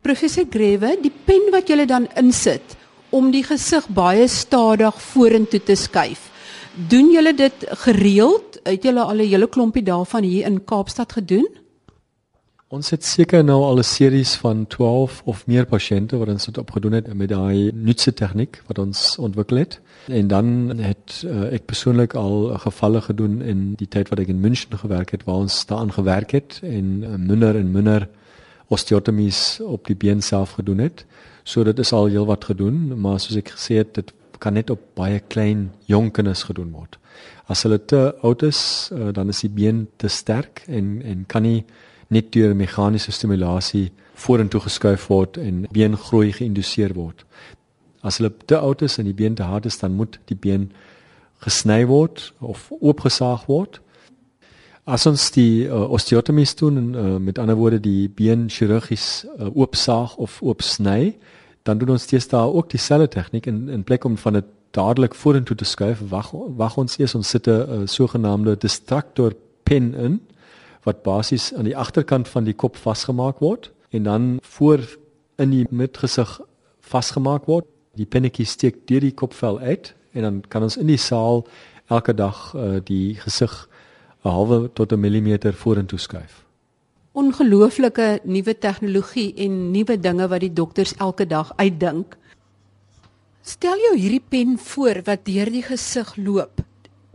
Professor 0.05 0.45
Grewe, 0.51 0.95
die 1.01 1.13
pen 1.25 1.49
wat 1.53 1.71
jy 1.71 1.87
dan 1.89 2.07
insit 2.21 2.77
om 3.15 3.31
die 3.33 3.45
gesig 3.47 3.87
baie 3.95 4.27
stadig 4.29 4.97
vorentoe 5.01 5.63
te 5.63 5.77
skuif. 5.79 6.31
Doen 6.91 7.13
julle 7.15 7.33
dit 7.35 7.67
gereeld? 7.87 8.59
Het 8.67 8.83
julle 8.83 9.03
al 9.03 9.23
'n 9.23 9.31
hele 9.31 9.49
klompie 9.49 9.83
daarvan 9.83 10.23
hier 10.23 10.47
in 10.47 10.65
Kaapstad 10.65 11.13
gedoen? 11.13 11.47
Ons 12.73 12.89
het 12.95 13.05
seker 13.05 13.43
nou 13.45 13.59
al 13.63 13.79
'n 13.79 13.85
series 13.85 14.35
van 14.41 14.67
12 14.67 15.23
of 15.25 15.47
meer 15.47 15.67
pasiënte 15.67 16.17
wat 16.17 16.29
ons 16.29 16.49
opgedoen 16.49 16.93
het 16.93 17.15
met 17.15 17.29
daai 17.29 17.71
nuutste 17.75 18.13
tegniek 18.13 18.63
wat 18.67 18.79
ons 18.79 19.19
ontwikkel 19.19 19.57
het. 19.57 19.81
En 20.09 20.27
dan 20.27 20.79
het 20.79 21.23
uh, 21.27 21.53
ek 21.53 21.65
persoonlik 21.67 22.15
al 22.15 22.59
gevalle 22.59 23.01
gedoen 23.01 23.43
in 23.43 23.75
die 23.75 23.89
tyd 23.89 24.09
wat 24.09 24.19
ek 24.19 24.29
in 24.29 24.41
München 24.41 24.79
gewerk 24.79 25.11
het 25.11 25.25
waar 25.25 25.45
ons 25.45 25.67
daaraan 25.67 25.93
gewerk 25.93 26.31
het 26.31 26.61
en 26.63 27.03
uh, 27.03 27.15
minder 27.17 27.57
en 27.57 27.71
minder 27.71 28.09
osteotomies 28.69 29.61
op 29.61 29.87
die 29.87 29.97
been 29.97 30.23
self 30.23 30.51
gedoen 30.51 30.79
het. 30.79 31.07
So 31.43 31.65
dit 31.65 31.79
is 31.79 31.93
al 31.93 32.07
heelwat 32.07 32.45
gedoen, 32.45 33.01
maar 33.01 33.21
soos 33.21 33.37
ek 33.37 33.49
gesê 33.49 33.77
het, 33.77 33.95
dit 33.95 34.13
kan 34.39 34.53
net 34.53 34.71
op 34.71 34.81
baie 34.95 35.21
klein 35.21 35.73
jong 35.85 36.13
kinders 36.13 36.43
gedoen 36.43 36.71
word. 36.73 36.99
As 37.47 37.63
hulle 37.63 37.85
te 37.85 38.15
oud 38.23 38.43
is, 38.43 38.91
uh, 38.93 39.13
dan 39.13 39.29
is 39.29 39.41
die 39.41 39.51
been 39.51 39.89
te 39.97 40.09
sterk 40.09 40.65
en 40.67 41.03
en 41.05 41.27
kan 41.27 41.43
nie 41.43 41.65
net 42.15 42.33
deur 42.37 42.55
meganiese 42.57 43.13
stimulasie 43.13 43.91
vorentoe 44.15 44.63
geskuif 44.65 45.09
word 45.11 45.39
en 45.43 45.65
beengroei 45.75 46.33
geïnduseer 46.33 46.95
word. 46.95 47.25
As 48.05 48.21
hulle 48.21 48.31
te 48.47 48.59
oud 48.59 48.83
is 48.87 48.99
en 49.01 49.09
die 49.09 49.17
been 49.17 49.35
te 49.35 49.47
hard 49.49 49.67
is, 49.67 49.79
dan 49.81 49.97
moet 49.99 50.19
die 50.31 50.39
been 50.39 50.71
gesny 51.45 51.83
word 51.89 52.31
of 52.41 52.69
oopgesaag 52.81 53.47
word. 53.51 53.81
As 54.85 55.07
ons 55.09 55.31
die 55.33 55.65
uh, 55.65 55.87
osteotomies 55.97 56.53
doen 56.61 56.81
en 56.81 56.89
uh, 56.95 57.05
met 57.17 57.41
ander 57.41 57.57
woorde 57.57 57.81
die 57.81 58.11
been 58.13 58.51
chirurgies 58.53 59.25
uh, 59.39 59.49
oopsaag 59.49 60.19
of 60.21 60.43
oopsny, 60.45 61.15
dan 61.65 61.81
doen 61.81 61.95
ons 61.97 62.05
steeds 62.05 62.29
daar 62.29 62.53
ook 62.53 62.69
dieselfde 62.71 63.09
tegniek 63.09 63.49
in 63.49 63.69
in 63.73 63.85
plek 63.85 64.05
om 64.05 64.19
van 64.21 64.41
dit 64.41 64.53
dadelik 64.77 65.15
vorentoe 65.15 65.57
te 65.57 65.65
skuif, 65.65 66.03
wag 66.11 66.33
wag 66.59 66.77
ons 66.77 66.99
eers 66.99 67.15
ons 67.15 67.29
sit 67.29 67.49
'n 67.49 67.51
uh, 67.51 67.87
sogenaamde 67.87 68.59
distractor 68.61 69.33
pen 69.65 69.95
in 69.95 70.21
wat 70.85 71.03
basies 71.03 71.53
aan 71.55 71.69
die 71.69 71.77
agterkant 71.77 72.29
van 72.29 72.45
die 72.45 72.55
kop 72.55 72.77
vasgemaak 72.77 73.41
word 73.41 73.71
en 73.91 74.03
dan 74.03 74.39
voor 74.43 74.85
in 75.37 75.51
die 75.51 75.67
midgesig 75.71 76.41
vasgemaak 76.81 77.47
word. 77.47 77.67
Die 77.95 78.07
pennetjie 78.07 78.47
steek 78.47 78.87
deur 78.89 79.01
die 79.01 79.15
kopvel 79.15 79.59
uit 79.59 79.95
en 80.13 80.23
dan 80.23 80.41
kan 80.49 80.63
ons 80.63 80.77
in 80.77 80.91
die 80.91 81.01
saal 81.01 81.45
elke 81.93 82.15
dag 82.15 82.53
uh, 82.55 82.81
die 82.85 83.15
gesig 83.21 83.69
'n 84.25 84.31
halwe 84.31 84.71
tot 84.73 84.93
'n 84.93 85.01
millimeter 85.01 85.53
vorentoe 85.53 85.99
skuif. 85.99 86.45
ongelooflike 87.15 88.21
nuwe 88.25 88.59
tegnologie 88.59 89.35
en 89.37 89.71
nuwe 89.71 89.95
dinge 90.01 90.27
wat 90.29 90.41
die 90.41 90.53
dokters 90.53 90.95
elke 90.99 91.27
dag 91.27 91.53
uitdink. 91.57 92.17
Stel 93.43 93.79
jou 93.79 93.95
hierdie 93.99 94.23
pen 94.29 94.59
voor 94.59 95.03
wat 95.07 95.25
deur 95.25 95.51
die 95.51 95.63
gesig 95.63 96.17
loop 96.17 96.65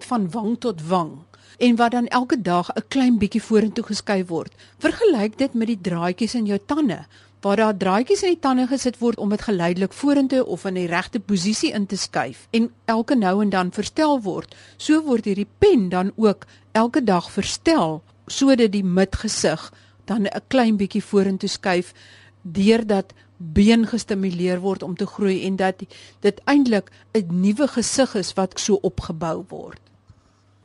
van 0.07 0.29
wang 0.31 0.55
tot 0.59 0.87
wang 0.87 1.11
en 1.59 1.75
wat 1.75 1.91
dan 1.91 2.07
elke 2.07 2.41
dag 2.41 2.69
'n 2.73 2.87
klein 2.87 3.17
bietjie 3.17 3.43
vorentoe 3.43 3.83
geskuif 3.83 4.27
word. 4.27 4.53
Vergelyk 4.77 5.37
dit 5.37 5.53
met 5.53 5.67
die 5.67 5.81
draadjies 5.81 6.35
in 6.35 6.45
jou 6.45 6.59
tande 6.65 7.05
waar 7.41 7.55
daar 7.55 7.77
draadjies 7.77 8.23
in 8.23 8.33
die 8.33 8.39
tande 8.39 8.67
gesit 8.67 8.97
word 8.99 9.17
om 9.17 9.29
dit 9.29 9.41
geleidelik 9.41 9.93
vorentoe 9.93 10.45
of 10.45 10.65
in 10.65 10.73
die 10.73 10.87
regte 10.87 11.19
posisie 11.19 11.71
in 11.71 11.85
te 11.85 11.97
skuif 11.97 12.47
en 12.51 12.71
elke 12.85 13.15
nou 13.15 13.41
en 13.41 13.49
dan 13.49 13.71
verstel 13.71 14.21
word. 14.21 14.55
So 14.77 15.03
word 15.03 15.25
hierdie 15.25 15.47
pen 15.57 15.89
dan 15.89 16.11
ook 16.15 16.45
elke 16.71 17.03
dag 17.03 17.31
verstel 17.31 18.01
sodat 18.27 18.71
die 18.71 18.83
midgesig 18.83 19.71
dan 20.05 20.25
'n 20.25 20.41
klein 20.47 20.77
bietjie 20.77 21.03
vorentoe 21.03 21.49
skuif 21.49 21.93
deurdat 22.41 23.13
been 23.37 23.87
gestimuleer 23.87 24.59
word 24.59 24.83
om 24.83 24.95
te 24.95 25.05
groei 25.05 25.45
en 25.45 25.55
dat 25.55 25.83
dit 26.19 26.41
eintlik 26.43 26.91
'n 27.13 27.41
nuwe 27.41 27.67
gesig 27.67 28.15
is 28.15 28.33
wat 28.33 28.59
so 28.59 28.79
opgebou 28.81 29.45
word. 29.47 29.88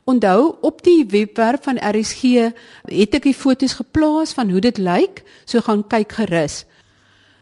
Onthou 0.05 0.55
op 0.61 0.83
die 0.85 1.01
webwerf 1.09 1.63
van 1.65 1.79
RSG 1.81 2.51
het 2.85 3.15
ek 3.17 3.23
die 3.25 3.33
foto's 3.33 3.73
geplaas 3.79 4.35
van 4.37 4.51
hoe 4.53 4.59
dit 4.61 4.77
lyk, 4.77 5.23
so 5.49 5.65
gaan 5.65 5.81
kyk 5.89 6.13
gerus. 6.19 6.59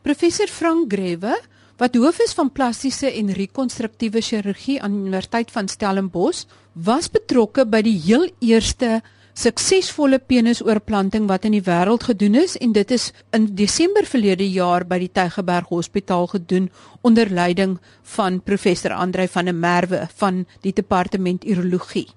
Professor 0.08 0.48
Frank 0.48 0.88
Grewe, 0.94 1.34
wat 1.82 2.00
hoof 2.00 2.22
is 2.24 2.36
van 2.38 2.54
plastiese 2.56 3.12
en 3.12 3.34
rekonstruktiewe 3.36 4.24
chirurgie 4.24 4.78
aan 4.80 4.96
die 4.96 5.04
Universiteit 5.10 5.52
van 5.52 5.68
Stellenbosch, 5.68 6.46
was 6.72 7.12
betrokke 7.12 7.68
by 7.68 7.84
die 7.84 7.98
heel 8.06 8.30
eerste 8.40 9.02
suksesvolle 9.36 10.22
penisoorplanting 10.24 11.28
wat 11.28 11.44
in 11.44 11.60
die 11.60 11.66
wêreld 11.68 12.08
gedoen 12.14 12.40
is 12.46 12.56
en 12.64 12.72
dit 12.72 12.96
is 12.96 13.12
in 13.36 13.52
Desember 13.60 14.08
verlede 14.08 14.48
jaar 14.48 14.88
by 14.88 15.04
die 15.04 15.12
Tygerberg 15.12 15.68
Hospitaal 15.68 16.32
gedoen 16.38 16.72
onder 17.04 17.28
leiding 17.28 17.76
van 18.16 18.40
professor 18.40 18.96
Andrei 18.96 19.28
van 19.28 19.52
der 19.52 19.64
Merwe 19.68 20.06
van 20.16 20.46
die 20.64 20.72
departement 20.72 21.44
urologie. 21.44 22.08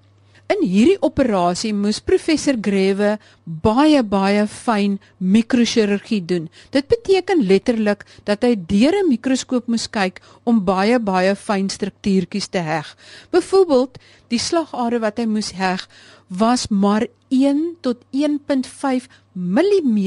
In 0.46 0.60
hierdie 0.62 0.98
operasie 1.02 1.72
moes 1.74 1.98
professor 1.98 2.54
Grewe 2.62 3.16
baie 3.64 3.98
baie 4.06 4.44
fyn 4.46 5.00
mikrochirurgie 5.18 6.20
doen. 6.22 6.44
Dit 6.70 6.86
beteken 6.86 7.42
letterlik 7.48 8.04
dat 8.30 8.46
hy 8.46 8.54
deur 8.54 8.94
'n 8.94 9.10
mikroskoop 9.10 9.66
moes 9.66 9.88
kyk 9.90 10.20
om 10.44 10.62
baie 10.62 11.00
baie 11.02 11.34
fyn 11.34 11.66
struktuurtjies 11.68 12.46
te 12.48 12.62
heg. 12.62 12.94
Byvoorbeeld, 13.32 13.98
die 14.28 14.38
slagare 14.38 15.00
wat 15.00 15.18
hy 15.18 15.26
moes 15.26 15.50
heg 15.50 15.88
was 16.28 16.68
maar 16.70 17.06
1 17.28 17.76
tot 17.82 17.98
1.5 18.12 19.08
mm 19.34 19.98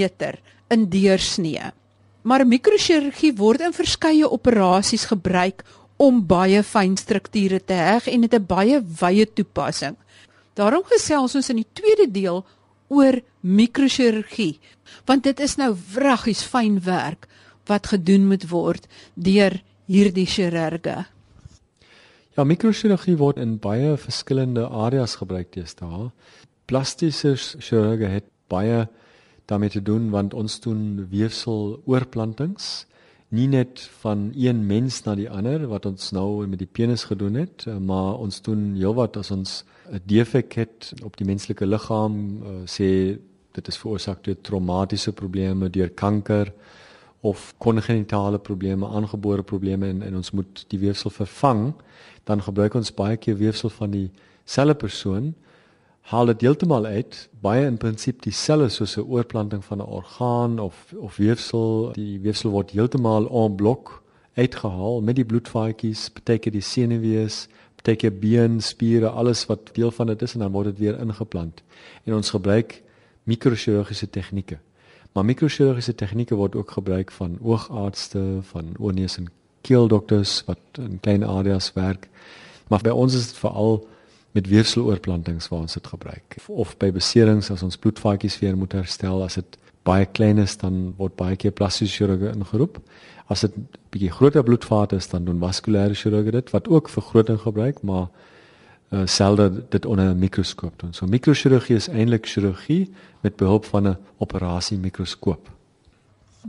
in 0.69 0.89
deursnee. 0.89 1.71
Maar 2.23 2.47
mikrochirurgie 2.47 3.35
word 3.35 3.59
in 3.59 3.73
verskeie 3.73 4.31
operasies 4.31 5.05
gebruik 5.05 5.63
om 5.97 6.25
baie 6.25 6.63
fyn 6.63 6.95
strukture 6.97 7.59
te 7.59 7.73
heg 7.73 8.07
en 8.07 8.21
dit 8.21 8.33
'n 8.33 8.45
baie 8.45 8.79
wye 9.01 9.25
toepassing. 9.25 9.97
Daarom 10.59 10.83
gesels 10.91 11.37
ons 11.39 11.49
in 11.53 11.61
die 11.61 11.69
tweede 11.77 12.09
deel 12.11 12.41
oor 12.91 13.19
mikrochirurgie, 13.45 14.59
want 15.07 15.23
dit 15.23 15.39
is 15.39 15.55
nou 15.61 15.71
wraggies 15.93 16.41
fyn 16.43 16.81
werk 16.83 17.29
wat 17.69 17.91
gedoen 17.93 18.27
moet 18.27 18.47
word 18.51 18.89
deur 19.13 19.55
hierdie 19.87 20.27
chirurge. 20.27 21.05
Ja, 22.35 22.43
mikrochirurgie 22.43 23.15
word 23.19 23.39
in 23.39 23.55
baie 23.61 23.95
verskillende 23.99 24.67
areas 24.67 25.15
gebruik 25.21 25.53
teenoor. 25.53 26.11
Plastiese 26.67 27.35
chirurge 27.37 28.11
het 28.11 28.27
baie 28.51 28.87
daarmee 29.49 29.69
te 29.69 29.81
doen 29.81 30.09
want 30.11 30.33
ons 30.33 30.59
doen 30.61 31.07
weefseloorplantings 31.09 32.85
nie 33.29 33.47
net 33.47 33.81
van 34.01 34.31
een 34.33 34.65
mens 34.65 35.03
na 35.05 35.15
die 35.15 35.29
ander 35.29 35.67
wat 35.69 35.85
ons 35.85 36.11
nou 36.11 36.47
met 36.49 36.59
die 36.61 36.69
penis 36.69 37.05
gedoen 37.09 37.37
het, 37.37 37.65
eh, 37.67 37.77
maar 37.77 38.17
ons 38.17 38.41
doen 38.41 38.73
heelwat 38.75 39.17
as 39.17 39.31
ons 39.31 39.63
'n 39.91 40.01
defek 40.05 40.53
het 40.53 40.93
op 41.03 41.17
die 41.17 41.25
menslike 41.25 41.65
liggaam, 41.65 42.43
uh, 42.43 42.49
sê 42.65 43.17
dit 43.51 43.67
is 43.67 43.77
veroorsaak 43.77 44.23
deur 44.23 44.41
traumatiese 44.41 45.11
probleme, 45.11 45.69
deur 45.69 45.89
kanker 45.89 46.53
of 47.21 47.53
kongenitale 47.57 48.39
probleme, 48.39 48.87
aangebore 48.87 49.43
probleme 49.43 49.87
en, 49.87 50.01
en 50.01 50.15
ons 50.15 50.31
moet 50.31 50.65
die 50.67 50.79
weefsel 50.79 51.09
vervang, 51.09 51.73
dan 52.23 52.41
gebruik 52.41 52.73
ons 52.73 52.93
baie 52.93 53.17
keer 53.17 53.37
weefsel 53.37 53.69
van 53.69 53.91
dieselfde 53.91 54.75
persoon 54.75 55.33
haal 56.09 56.25
dit 56.31 56.41
heeltemal 56.41 56.85
uit 56.89 57.17
baie 57.43 57.65
in 57.69 57.77
prinsip 57.77 58.23
dieselfde 58.25 58.69
soos 58.73 58.97
'n 58.97 59.05
oorplanting 59.05 59.63
van 59.65 59.77
'n 59.77 59.91
orgaan 59.99 60.59
of 60.59 60.93
of 60.97 61.17
weefsel 61.17 61.91
die 61.93 62.19
weefsel 62.19 62.51
word 62.51 62.71
heeltemal 62.71 63.29
en 63.29 63.55
blok 63.55 64.03
uitgehaal 64.33 65.01
met 65.01 65.15
die 65.15 65.25
bloedvaatjies 65.25 66.13
beteken 66.13 66.51
die 66.51 66.61
senuwees 66.61 67.47
beteken 67.79 68.19
been 68.19 68.61
spiere 68.61 69.09
alles 69.09 69.45
wat 69.47 69.71
deel 69.73 69.91
van 69.91 70.11
dit 70.11 70.21
is 70.21 70.33
en 70.35 70.43
dan 70.43 70.51
word 70.51 70.71
dit 70.73 70.79
weer 70.83 70.99
ingeplant. 70.99 71.63
En 72.03 72.13
ons 72.13 72.29
gebruik 72.35 72.81
mikrochirurgiese 73.23 74.09
tegnieke. 74.09 74.59
Maar 75.13 75.25
mikrochirurgiese 75.25 75.95
tegnieke 75.95 76.35
word 76.35 76.55
ook 76.55 76.71
gebruik 76.71 77.11
van 77.11 77.37
oogaartste 77.41 78.41
van 78.51 78.73
oorneus 78.77 79.17
en 79.17 79.31
keeldokters 79.61 80.43
wat 80.45 80.59
in 80.79 80.99
klein 80.99 81.23
areas 81.23 81.71
werk. 81.73 82.09
Maar 82.67 82.83
by 82.83 82.93
ons 82.93 83.15
is 83.15 83.31
dit 83.31 83.39
veral 83.41 83.87
met 84.37 84.47
weefseloorplantings 84.47 85.47
waar 85.49 85.65
ons 85.65 85.73
dit 85.73 85.87
gebruik. 85.87 86.37
Of 86.47 86.75
by 86.77 86.91
beserings 86.93 87.49
as 87.51 87.63
ons 87.65 87.77
bloedvaatjies 87.77 88.39
weer 88.39 88.57
moet 88.57 88.75
herstel 88.77 89.23
as 89.25 89.39
dit 89.39 89.57
baie 89.87 90.05
klein 90.05 90.37
is 90.37 90.57
dan 90.59 90.93
word 90.97 91.15
baie 91.17 91.37
keer 91.39 91.55
plastiese 91.55 91.95
chirurgie 91.95 92.33
ingeroep 92.35 92.77
as 93.29 93.45
dit 93.45 93.55
bietjie 93.93 94.11
groter 94.11 94.43
bloedvate 94.43 94.97
is 94.99 95.09
dan 95.11 95.25
doen 95.27 95.39
vaskulêre 95.41 95.97
chirurgie 95.97 96.35
dit 96.35 96.51
wat 96.55 96.67
ook 96.67 96.89
vergroting 96.89 97.39
gebruik 97.41 97.81
maar 97.81 98.07
uh, 98.89 99.05
selde 99.05 99.63
dit 99.69 99.85
onder 99.85 100.09
'n 100.09 100.19
mikroskoop 100.19 100.79
doen 100.79 100.93
so 100.93 101.05
mikrochirurgie 101.05 101.75
is 101.75 101.87
eintlik 101.87 102.25
chirurgie 102.25 102.89
met 103.21 103.35
behulp 103.35 103.65
van 103.65 103.87
'n 103.87 103.97
operasie 104.17 104.77
mikroskoop 104.77 105.49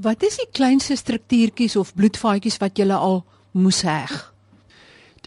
wat 0.00 0.22
is 0.22 0.36
die 0.36 0.50
kleinste 0.52 0.96
struktuurtjies 0.96 1.76
of 1.76 1.94
bloedvaatjies 1.94 2.58
wat 2.58 2.78
jy 2.78 2.90
al 2.90 3.24
moes 3.52 3.82
heg 3.82 4.30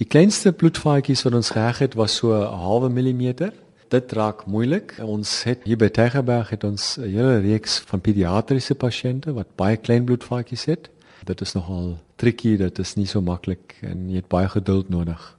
Die 0.01 0.07
kleinste 0.09 0.49
bloedvaatjies 0.57 1.21
wat 1.21 1.35
ons 1.37 1.51
geheg 1.53 1.83
het 1.83 1.93
was 1.93 2.15
so 2.15 2.33
'n 2.33 2.57
halwe 2.61 2.89
millimeter. 2.89 3.53
Dit 3.89 4.11
raak 4.11 4.45
moeilik. 4.45 4.95
Ons 4.99 5.43
het 5.43 5.59
hier 5.63 5.77
by 5.77 5.87
Tegerberg 5.87 6.49
het 6.49 6.63
ons 6.63 6.97
'n 6.97 7.03
hele 7.03 7.39
reeks 7.39 7.79
van 7.85 8.01
pediatriese 8.01 8.75
pasiënte 8.75 9.33
wat 9.33 9.55
baie 9.55 9.77
klein 9.77 10.03
bloedvaatjies 10.03 10.65
het. 10.65 10.89
Dit 11.23 11.41
is 11.41 11.53
nogal 11.53 11.97
tricky, 12.15 12.57
dit 12.57 12.79
is 12.79 12.95
nie 12.95 13.07
so 13.07 13.21
maklik 13.21 13.77
en 13.81 14.09
jy 14.09 14.21
het 14.21 14.27
baie 14.27 14.49
geduld 14.49 14.89
nodig. 14.89 15.37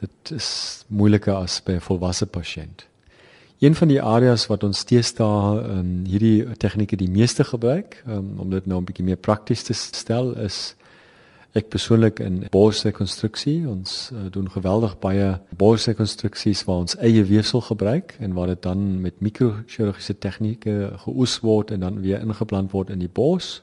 Dit 0.00 0.32
is 0.34 0.84
moeiliker 0.88 1.34
as 1.34 1.60
by 1.62 1.72
'n 1.72 1.80
volwasse 1.80 2.26
pasiënt. 2.26 2.86
Een 3.62 3.74
van 3.74 3.88
die 3.88 4.02
areas 4.02 4.46
wat 4.46 4.64
ons 4.64 4.84
teesta 4.84 5.24
um, 5.54 6.04
hierdie 6.04 6.56
tegnieke 6.58 6.96
die 6.96 7.10
meeste 7.10 7.44
gebruik 7.44 8.02
um, 8.06 8.38
om 8.38 8.50
dit 8.50 8.66
nou 8.66 8.80
'n 8.80 8.84
bietjie 8.84 9.04
meer 9.04 9.16
prakties 9.16 9.62
te 9.62 9.72
stel 9.72 10.34
is 10.36 10.74
Ek 11.52 11.66
persoonlik 11.68 12.16
in 12.24 12.46
borsrekonstruksie, 12.48 13.66
ons 13.68 14.08
uh, 14.14 14.22
doen 14.32 14.46
geweldig 14.48 14.94
baie 15.04 15.26
borsrekonstruksies 15.60 16.62
waar 16.64 16.86
ons 16.86 16.96
eie 16.96 17.26
weefsel 17.28 17.60
gebruik 17.66 18.14
en 18.24 18.32
waar 18.32 18.54
dit 18.54 18.62
dan 18.64 19.02
met 19.04 19.20
mikrochirurgiese 19.20 20.16
tegnieke 20.16 20.94
geoes 21.04 21.34
word 21.44 21.74
en 21.76 21.84
dan 21.84 22.00
weer 22.00 22.24
ingeplant 22.24 22.72
word 22.72 22.94
in 22.94 23.04
die 23.04 23.10
bors. 23.12 23.58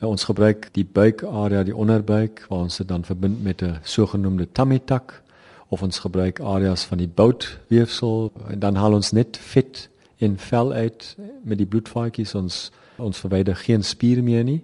Ons 0.00 0.24
gebruik 0.24 0.70
die 0.72 0.84
buikarea, 0.84 1.62
die 1.62 1.76
onderbuik 1.76 2.46
waar 2.48 2.64
ons 2.64 2.76
dit 2.80 2.88
dan 2.88 3.04
verbind 3.04 3.42
met 3.42 3.62
'n 3.62 3.78
sogenaamde 3.82 4.48
tummy 4.52 4.78
tuck 4.78 5.22
of 5.68 5.82
ons 5.82 5.98
gebruik 5.98 6.40
areas 6.40 6.84
van 6.84 6.98
die 6.98 7.08
boutweefsel. 7.08 8.32
En 8.48 8.58
dan 8.58 8.74
haal 8.74 8.92
ons 8.92 9.10
net 9.12 9.36
vet 9.36 9.88
en 10.18 10.38
vel 10.38 10.72
uit 10.72 11.16
met 11.42 11.58
die 11.58 11.66
bloedvaatjies. 11.66 12.34
Ons 12.34 12.70
ons 12.96 13.18
verwyder 13.18 13.56
geen 13.56 13.84
spier 13.84 14.22
meer 14.22 14.44
nie. 14.44 14.62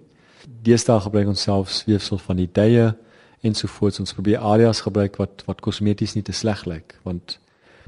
Deesdae 0.61 0.99
gebruik 0.99 1.27
ons 1.27 1.41
selfs 1.41 1.85
weefsel 1.85 2.17
van 2.17 2.35
die 2.35 2.49
tye 2.51 2.95
ensovoorts. 3.41 3.99
Ons 3.99 4.13
probeer 4.13 4.37
areas 4.37 4.81
gebruik 4.81 5.15
wat 5.15 5.43
wat 5.45 5.61
kosmeties 5.61 6.13
nie 6.13 6.23
te 6.23 6.31
sleg 6.31 6.65
lyk 6.65 6.99
want 7.03 7.39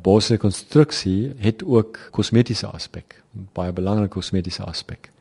borsrekonstruksie 0.02 1.34
het 1.38 1.64
ook 1.64 2.00
kosmetiese 2.12 2.68
aspek 2.68 3.22
baie 3.54 3.72
belangrike 3.76 4.14
kosmetiese 4.14 4.64
aspek 4.64 5.12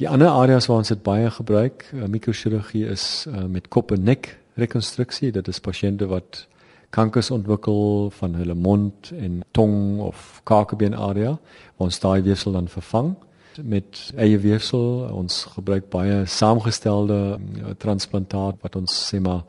die 0.00 0.08
ander 0.08 0.32
areas 0.32 0.66
waar 0.70 0.80
ons 0.80 0.92
dit 0.92 1.02
baie 1.04 1.30
gebruik 1.30 1.84
uh, 1.92 2.06
mikrochirurgie 2.08 2.86
is 2.88 3.26
uh, 3.28 3.44
met 3.44 3.68
kop 3.68 3.92
en 3.92 4.06
nek 4.08 4.32
rekonstruksie 4.60 5.32
dit 5.36 5.48
is 5.48 5.60
pasiënte 5.60 6.08
wat 6.08 6.46
kankers 6.90 7.30
ontwikkel 7.30 8.08
van 8.18 8.34
hulle 8.34 8.56
mond 8.56 9.12
en 9.14 9.42
tong 9.56 10.00
of 10.02 10.40
kakebeen 10.48 10.96
area 10.96 11.36
waar 11.36 11.90
ons 11.90 12.00
daai 12.02 12.22
weefsel 12.26 12.56
dan 12.56 12.68
vervang 12.68 13.14
met 13.62 14.12
eie 14.16 14.38
weefsel. 14.38 15.08
Ons 15.12 15.44
gebruik 15.54 15.88
baie 15.90 16.22
saamgestelde 16.26 17.18
uh, 17.36 17.74
transplantaat 17.78 18.60
wat 18.64 18.76
ons 18.78 18.94
sê 19.10 19.20
maar 19.22 19.42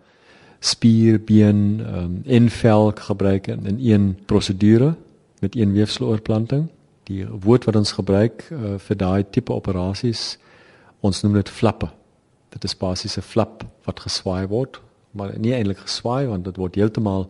spier, 0.61 1.17
been 1.25 1.81
um, 1.81 2.17
en 2.25 2.49
vel 2.53 2.91
gebruik 3.07 3.47
in, 3.49 3.65
in 3.65 3.79
een 3.81 4.11
prosedure 4.29 4.93
met 5.41 5.55
een 5.55 5.73
weefseloorplanting. 5.73 6.67
Die 7.11 7.25
woord 7.45 7.67
wat 7.67 7.75
ons 7.75 7.91
gebruik 7.97 8.47
uh, 8.51 8.77
vir 8.87 8.97
daai 8.97 9.23
tipe 9.29 9.53
operasies 9.53 10.37
ons 11.01 11.21
noem 11.23 11.39
dit 11.39 11.49
flappe. 11.49 11.89
Dit 12.53 12.63
is 12.67 12.77
basies 12.77 13.17
'n 13.17 13.25
flap 13.25 13.63
wat 13.85 13.99
geswaai 13.99 14.47
word, 14.47 14.79
maar 15.11 15.33
nie 15.37 15.53
eintlik 15.53 15.83
geswaai 15.87 16.27
want 16.27 16.45
dit 16.45 16.57
word 16.57 16.75
heeltemal 16.75 17.29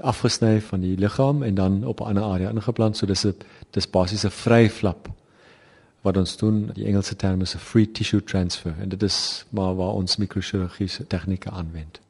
afgesny 0.00 0.60
van 0.60 0.80
die 0.80 0.96
liggaam 0.96 1.42
en 1.42 1.54
dan 1.54 1.84
op 1.84 2.00
'n 2.00 2.04
ander 2.04 2.22
area 2.22 2.50
ingeplant, 2.50 2.96
so 2.96 3.06
dis 3.06 3.26
'n 3.26 3.34
dis 3.70 3.86
basies 3.86 4.24
'n 4.24 4.30
vry 4.30 4.68
flap 4.68 5.08
wat 6.02 6.16
ons 6.16 6.36
doen, 6.36 6.70
die 6.74 6.86
Engelse 6.86 7.16
term 7.16 7.40
is 7.40 7.54
'n 7.54 7.58
free 7.58 7.90
tissue 7.92 8.24
transfer 8.24 8.74
en 8.80 8.88
dit 8.88 9.02
is 9.02 9.44
maar 9.50 9.74
waar 9.74 9.92
ons 9.92 10.16
mikrochirurgiese 10.16 11.06
tegnieke 11.06 11.50
aanwend. 11.50 12.00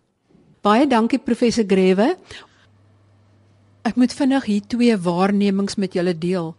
Baie 0.61 0.87
dankie 0.87 1.19
professor 1.19 1.65
Grewe. 1.67 2.17
Ek 3.83 3.97
moet 3.97 4.13
vinnig 4.13 4.45
hier 4.45 4.67
twee 4.67 4.97
waarnemings 4.99 5.75
met 5.75 5.93
julle 5.93 6.19
deel. 6.19 6.55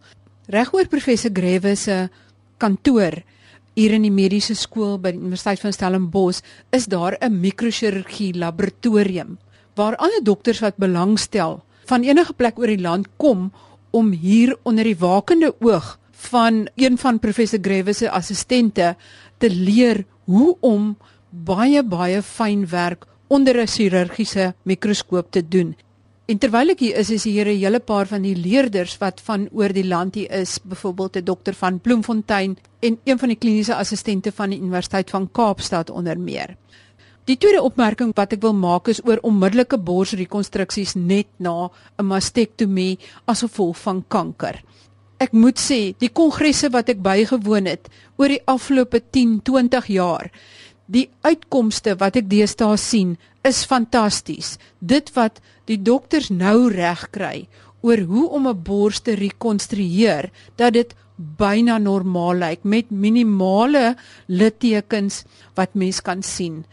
Regoor 0.50 0.88
professor 0.90 1.30
Grewe 1.30 1.76
se 1.76 2.08
kantoor 2.58 3.14
hier 3.78 3.92
in 3.94 4.02
die 4.02 4.10
mediese 4.10 4.56
skool 4.58 4.96
by 4.98 5.12
die 5.14 5.20
Universiteit 5.20 5.60
van 5.62 5.72
Stellenbosch 5.72 6.42
is 6.74 6.88
daar 6.90 7.16
'n 7.20 7.40
mikrochirurgie 7.40 8.34
laboratorium 8.34 9.38
waar 9.76 9.96
alle 9.96 10.20
dokters 10.22 10.60
wat 10.60 10.76
belangstel 10.76 11.62
van 11.86 12.02
enige 12.02 12.32
plek 12.32 12.58
oor 12.58 12.66
die 12.66 12.82
land 12.82 13.06
kom 13.16 13.52
om 13.92 14.10
hier 14.10 14.56
onder 14.64 14.84
die 14.84 14.98
wakende 14.98 15.54
oog 15.60 15.98
van 16.10 16.68
een 16.74 16.98
van 16.98 17.18
professor 17.18 17.60
Grewe 17.62 17.92
se 17.92 18.10
assistente 18.10 18.96
te 19.38 19.48
leer 19.48 20.04
hoe 20.24 20.56
om 20.60 20.96
baie 21.30 21.82
baie 21.82 22.22
fyn 22.22 22.66
werk 22.66 23.06
onder 23.28 23.56
'n 23.56 23.66
chirurgiese 23.66 24.54
mikroskoop 24.64 25.30
te 25.30 25.48
doen. 25.48 25.76
En 26.30 26.38
terwyl 26.38 26.70
ek 26.70 26.82
hier 26.84 26.98
is, 27.00 27.10
is 27.10 27.24
hier 27.26 27.48
'n 27.50 27.58
hele 27.58 27.80
paar 27.80 28.06
van 28.06 28.22
die 28.22 28.36
leerders 28.36 28.98
wat 28.98 29.20
van 29.20 29.48
oor 29.52 29.72
die 29.72 29.86
land 29.86 30.14
hier 30.14 30.30
is, 30.30 30.58
byvoorbeeld 30.62 31.16
'n 31.16 31.24
dokter 31.24 31.54
van 31.54 31.80
Bloemfontein 31.80 32.56
en 32.80 32.98
een 33.04 33.18
van 33.18 33.28
die 33.28 33.36
kliniese 33.36 33.74
assistente 33.74 34.32
van 34.32 34.50
die 34.50 34.60
Universiteit 34.60 35.10
van 35.10 35.30
Kaapstad 35.32 35.90
onder 35.90 36.18
meer. 36.18 36.56
Die 37.24 37.36
tweede 37.36 37.62
opmerking 37.62 38.14
wat 38.14 38.32
ek 38.32 38.40
wil 38.40 38.54
maak 38.54 38.88
is 38.88 39.04
oor 39.04 39.18
onmiddellike 39.22 39.78
borsrekonstruksies 39.78 40.94
net 40.94 41.26
na 41.38 41.70
'n 41.98 42.06
mastektomie 42.06 42.98
as 43.26 43.40
gevolg 43.40 43.76
van 43.78 44.04
kanker. 44.08 44.62
Ek 45.18 45.32
moet 45.32 45.58
sê, 45.58 45.94
die 45.98 46.10
kongresse 46.10 46.70
wat 46.70 46.88
ek 46.88 47.02
bygewoon 47.02 47.66
het 47.66 47.88
oor 48.16 48.28
die 48.28 48.42
afgelope 48.44 49.02
10, 49.10 49.42
20 49.42 49.86
jaar, 49.86 50.30
die 50.86 51.08
uitkomste 51.22 51.96
wat 52.00 52.16
ek 52.16 52.28
deesdae 52.30 52.76
sien 52.76 53.16
is 53.44 53.64
fantasties. 53.64 54.58
Dit 54.80 55.12
wat 55.14 55.40
die 55.70 55.78
dokters 55.78 56.30
nou 56.30 56.70
reg 56.72 57.10
kry 57.10 57.48
oor 57.82 57.98
hoe 57.98 58.28
om 58.30 58.48
'n 58.48 58.62
bors 58.62 59.00
te 59.00 59.14
rekonstrueer 59.14 60.30
dat 60.56 60.72
dit 60.72 60.94
byna 61.16 61.78
normaal 61.78 62.34
lyk 62.34 62.64
met 62.64 62.90
minimale 62.90 63.96
littekens 64.26 65.24
wat 65.54 65.74
mens 65.74 66.00
kan 66.00 66.22
sien. 66.22 66.64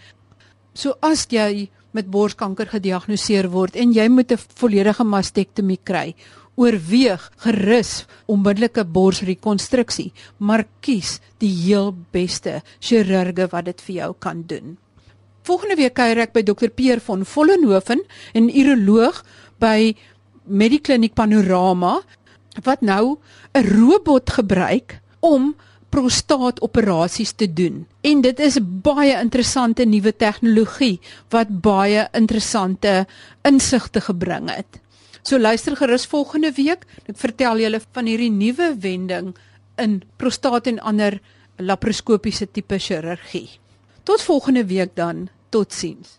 So 0.73 0.93
as 1.01 1.27
jy 1.29 1.69
met 1.91 2.09
borskanker 2.09 2.69
gediagnoseer 2.69 3.49
word 3.49 3.75
en 3.75 3.91
jy 3.93 4.07
moet 4.07 4.31
'n 4.31 4.37
volledige 4.37 5.03
mastektomie 5.03 5.79
kry, 5.83 6.15
oorweeg 6.59 7.23
gerus 7.45 8.03
onmiddellike 8.27 8.83
borsrekonstruksie, 8.83 10.11
maar 10.37 10.65
kies 10.83 11.17
die 11.39 11.51
heel 11.63 11.93
beste 12.11 12.59
chirurge 12.83 13.47
wat 13.53 13.69
dit 13.71 13.81
vir 13.87 13.95
jou 13.95 14.11
kan 14.19 14.43
doen. 14.47 14.77
Volgende 15.47 15.79
week 15.79 15.95
kuier 15.97 16.19
ek 16.25 16.35
by 16.35 16.43
Dr 16.45 16.69
Peer 16.75 16.99
van 17.01 17.23
Vollenhoven, 17.25 18.03
'n 18.35 18.51
uroloog 18.51 19.23
by 19.59 19.95
Medikliniek 20.45 21.13
Panorama 21.13 22.01
wat 22.63 22.81
nou 22.81 23.17
'n 23.53 23.65
robot 23.65 24.29
gebruik 24.29 24.99
om 25.19 25.55
prostaatoperasies 25.89 27.31
te 27.31 27.53
doen. 27.53 27.87
En 28.01 28.21
dit 28.21 28.39
is 28.39 28.59
baie 28.61 29.15
interessante 29.21 29.85
nuwe 29.85 30.15
tegnologie 30.15 30.99
wat 31.29 31.61
baie 31.61 32.07
interessante 32.13 33.07
insigte 33.41 34.01
gebring 34.01 34.49
het. 34.49 34.79
So 35.23 35.37
luister 35.37 35.75
gerus 35.75 36.05
volgende 36.07 36.51
week. 36.55 36.85
Ek 37.09 37.17
vertel 37.17 37.63
julle 37.65 37.81
van 37.81 38.09
hierdie 38.09 38.31
nuwe 38.31 38.73
wending 38.79 39.33
in 39.79 40.01
prostaat 40.19 40.67
en 40.71 40.79
ander 40.79 41.19
laparoskopiese 41.59 42.47
tipe 42.51 42.79
chirurgie. 42.79 43.59
Tot 44.03 44.23
volgende 44.23 44.65
week 44.65 44.95
dan. 44.95 45.27
Totsiens. 45.49 46.18